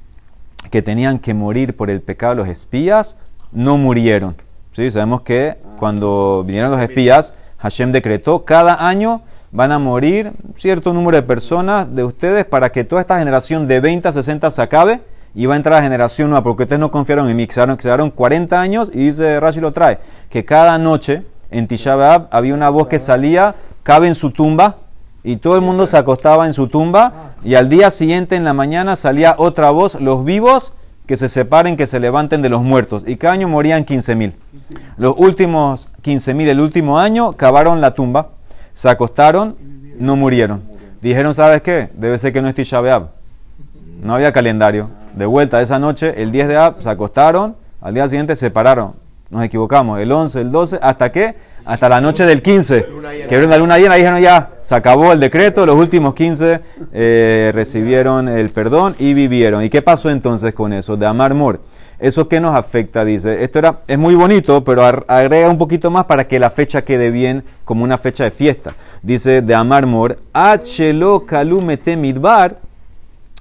que 0.70 0.82
tenían 0.82 1.18
que 1.18 1.34
morir 1.34 1.76
por 1.76 1.90
el 1.90 2.00
pecado 2.00 2.34
de 2.34 2.40
los 2.42 2.48
espías 2.48 3.18
no 3.52 3.78
murieron. 3.78 4.36
¿Sí? 4.72 4.90
Sabemos 4.90 5.22
que 5.22 5.58
cuando 5.78 6.44
vinieron 6.46 6.70
los 6.70 6.80
espías, 6.80 7.34
Hashem 7.58 7.92
decretó 7.92 8.44
cada 8.44 8.86
año 8.88 9.22
van 9.50 9.72
a 9.72 9.78
morir 9.78 10.32
cierto 10.56 10.92
número 10.92 11.16
de 11.16 11.22
personas 11.22 11.94
de 11.94 12.04
ustedes 12.04 12.44
para 12.44 12.70
que 12.70 12.84
toda 12.84 13.00
esta 13.00 13.18
generación 13.18 13.66
de 13.66 13.80
20 13.80 14.08
a 14.08 14.12
60 14.12 14.50
se 14.50 14.62
acabe 14.62 15.00
y 15.34 15.46
va 15.46 15.54
a 15.54 15.56
entrar 15.56 15.76
la 15.76 15.82
generación 15.82 16.30
nueva 16.30 16.42
porque 16.42 16.64
ustedes 16.64 16.80
no 16.80 16.90
confiaron 16.90 17.28
en 17.28 17.36
mí, 17.36 17.46
quedaron 17.46 18.10
40 18.10 18.60
años 18.60 18.90
y 18.92 19.06
dice 19.06 19.40
Rashi 19.40 19.60
lo 19.60 19.72
trae, 19.72 19.98
que 20.30 20.44
cada 20.44 20.78
noche 20.78 21.24
en 21.50 21.66
Tisha 21.66 22.28
había 22.30 22.54
una 22.54 22.70
voz 22.70 22.88
que 22.88 22.98
salía, 22.98 23.54
cabe 23.82 24.08
en 24.08 24.14
su 24.14 24.30
tumba, 24.30 24.76
y 25.24 25.36
todo 25.36 25.56
el 25.56 25.62
mundo 25.62 25.86
se 25.86 25.96
acostaba 25.96 26.46
en 26.46 26.52
su 26.52 26.68
tumba, 26.68 27.34
y 27.44 27.54
al 27.54 27.68
día 27.68 27.90
siguiente 27.90 28.36
en 28.36 28.44
la 28.44 28.52
mañana 28.52 28.96
salía 28.96 29.34
otra 29.38 29.70
voz, 29.70 30.00
los 30.00 30.24
vivos 30.24 30.74
que 31.06 31.16
se 31.16 31.28
separen, 31.28 31.76
que 31.76 31.86
se 31.86 32.00
levanten 32.00 32.42
de 32.42 32.50
los 32.50 32.62
muertos. 32.62 33.02
Y 33.06 33.16
cada 33.16 33.32
año 33.32 33.48
morían 33.48 33.86
15.000. 33.86 34.34
Los 34.98 35.14
últimos 35.16 35.90
15.000, 36.02 36.48
el 36.48 36.60
último 36.60 36.98
año, 36.98 37.32
cavaron 37.32 37.80
la 37.80 37.94
tumba, 37.94 38.28
se 38.74 38.90
acostaron, 38.90 39.56
no 39.98 40.16
murieron. 40.16 40.62
Dijeron, 41.00 41.34
¿sabes 41.34 41.62
qué? 41.62 41.88
Debe 41.94 42.18
ser 42.18 42.32
que 42.32 42.42
no 42.42 42.48
es 42.48 42.54
Tisha 42.54 42.82
No 44.02 44.14
había 44.14 44.32
calendario. 44.32 44.90
De 45.18 45.26
vuelta 45.26 45.60
esa 45.60 45.80
noche, 45.80 46.22
el 46.22 46.30
10 46.30 46.46
de 46.46 46.56
Ab, 46.56 46.80
se 46.80 46.88
acostaron, 46.88 47.56
al 47.80 47.92
día 47.92 48.08
siguiente 48.08 48.36
se 48.36 48.46
separaron. 48.46 48.94
Nos 49.30 49.42
equivocamos. 49.42 49.98
El 49.98 50.12
11, 50.12 50.42
el 50.42 50.52
12, 50.52 50.78
¿hasta 50.80 51.10
qué? 51.10 51.34
Hasta 51.64 51.88
la 51.88 52.00
noche 52.00 52.24
del 52.24 52.40
15. 52.40 52.86
Que 53.28 53.34
vieron 53.34 53.50
la 53.50 53.58
luna 53.58 53.78
llena 53.78 53.96
dijeron 53.96 54.20
ya, 54.20 54.50
se 54.62 54.76
acabó 54.76 55.12
el 55.12 55.18
decreto. 55.18 55.66
Los 55.66 55.74
últimos 55.74 56.14
15 56.14 56.60
eh, 56.92 57.50
recibieron 57.52 58.28
el 58.28 58.50
perdón 58.50 58.94
y 59.00 59.12
vivieron. 59.12 59.64
¿Y 59.64 59.70
qué 59.70 59.82
pasó 59.82 60.08
entonces 60.08 60.54
con 60.54 60.72
eso? 60.72 60.96
De 60.96 61.04
amar 61.04 61.34
mor. 61.34 61.62
¿Eso 61.98 62.28
qué 62.28 62.38
nos 62.38 62.54
afecta? 62.54 63.04
Dice, 63.04 63.42
esto 63.42 63.58
era, 63.58 63.80
es 63.88 63.98
muy 63.98 64.14
bonito, 64.14 64.62
pero 64.62 64.84
agrega 64.84 65.48
un 65.48 65.58
poquito 65.58 65.90
más 65.90 66.04
para 66.04 66.28
que 66.28 66.38
la 66.38 66.50
fecha 66.50 66.82
quede 66.82 67.10
bien 67.10 67.42
como 67.64 67.82
una 67.82 67.98
fecha 67.98 68.22
de 68.22 68.30
fiesta. 68.30 68.76
Dice, 69.02 69.42
de 69.42 69.54
amar 69.56 69.84
mor, 69.84 70.20
Hlo 70.32 71.26
kalumete 71.26 71.96
midbar, 71.96 72.60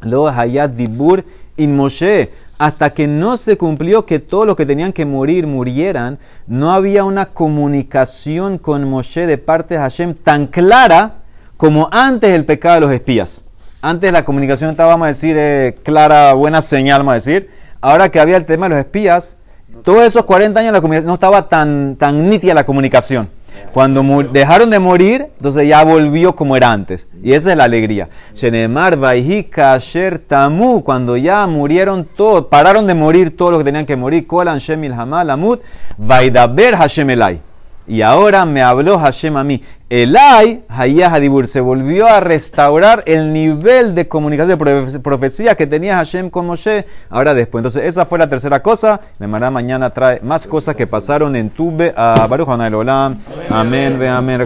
lo 0.02 0.28
hayat 0.28 0.72
dibur 0.72 1.24
in 1.58 1.76
Moshe 1.76 2.32
hasta 2.58 2.94
que 2.94 3.08
no 3.08 3.38
se 3.38 3.58
cumplió 3.58 4.06
que 4.06 4.20
todos 4.20 4.48
los 4.48 4.56
que 4.56 4.66
tenían 4.66 4.92
que 4.92 5.06
morir 5.06 5.46
murieran, 5.46 6.18
no 6.48 6.74
había 6.74 7.04
una 7.04 7.28
comunicación 7.28 8.58
con 8.58 8.90
Moshe 8.90 9.28
de 9.28 9.38
parte 9.38 9.76
de 9.76 9.80
Hashem 9.80 10.16
tan 10.16 10.48
clara 10.48 11.18
como 11.56 11.88
antes 11.92 12.32
del 12.32 12.46
pecado 12.46 12.76
de 12.76 12.82
los 12.82 12.92
espías. 12.92 13.44
Antes 13.82 14.12
la 14.12 14.26
comunicación 14.26 14.72
estaba, 14.72 14.90
vamos 14.90 15.06
a 15.06 15.10
decir, 15.10 15.36
eh, 15.38 15.76
clara, 15.84 16.34
buena 16.34 16.62
señal, 16.62 17.00
vamos 17.00 17.12
a 17.12 17.16
decir. 17.16 17.50
Ahora 17.80 18.10
que 18.10 18.20
había 18.20 18.38
el 18.38 18.46
tema 18.46 18.66
de 18.66 18.70
los 18.72 18.80
espías, 18.80 19.36
todos 19.84 20.04
esos 20.04 20.26
40 20.26 20.60
años 20.60 20.74
la 20.74 21.02
no 21.02 21.14
estaba 21.14 21.48
tan, 21.48 21.96
tan 21.96 22.28
nítida 22.28 22.56
la 22.56 22.66
comunicación. 22.66 23.30
Cuando 23.74 24.04
dejaron 24.32 24.70
de 24.70 24.80
morir, 24.80 25.28
entonces 25.38 25.68
ya 25.68 25.84
volvió 25.84 26.36
como 26.36 26.56
era 26.56 26.72
antes. 26.72 27.08
Y 27.24 27.34
esa 27.34 27.52
es 27.52 27.58
la 27.58 27.66
alegría. 27.66 28.10
Shenemar, 28.34 28.98
Kasher, 29.50 30.20
Tamu, 30.20 30.84
cuando 30.84 31.18
ya 31.18 31.46
murieron 31.48 32.06
todos, 32.06 32.46
pararon 32.48 32.88
de 32.88 32.96
morir 32.96 33.36
todos 33.36 33.52
los 33.52 33.60
que 33.60 33.66
tenían 33.66 33.86
que 33.86 33.96
morir. 33.96 34.26
Kolan, 34.26 34.58
Shemil, 34.58 34.94
Hamal, 34.94 35.30
Amut, 35.30 35.62
Vaidaber, 35.98 36.76
Hashem 36.76 37.10
Elai. 37.10 37.47
Y 37.88 38.02
ahora 38.02 38.46
me 38.46 38.62
habló 38.62 39.00
Hashem 39.00 39.38
a 39.38 39.44
mí. 39.44 39.64
Elai, 39.90 40.64
Hayah 40.68 41.14
Hadibur, 41.14 41.48
se 41.48 41.62
volvió 41.62 42.08
a 42.08 42.20
restaurar 42.20 43.04
el 43.06 43.32
nivel 43.32 43.96
de 43.96 44.06
comunicación, 44.10 44.60
de 44.60 45.00
profecía 45.00 45.56
que 45.56 45.66
tenía 45.66 45.96
Hashem 45.96 46.30
con 46.30 46.46
Moshe. 46.46 46.86
Ahora 47.10 47.34
después. 47.34 47.62
Entonces, 47.62 47.86
esa 47.86 48.06
fue 48.06 48.20
la 48.20 48.28
tercera 48.28 48.62
cosa. 48.62 49.00
De 49.18 49.28
manera 49.28 49.50
mañana 49.50 49.90
trae 49.90 50.20
más 50.22 50.46
cosas 50.46 50.76
que 50.76 50.88
pasaron 50.88 51.38
en 51.38 51.50
Tube 51.50 51.94
a 51.96 52.28
Baruch 52.28 52.50
Olam. 52.50 53.18
Amén, 53.50 53.98
ve 53.98 54.10
amén. 54.10 54.36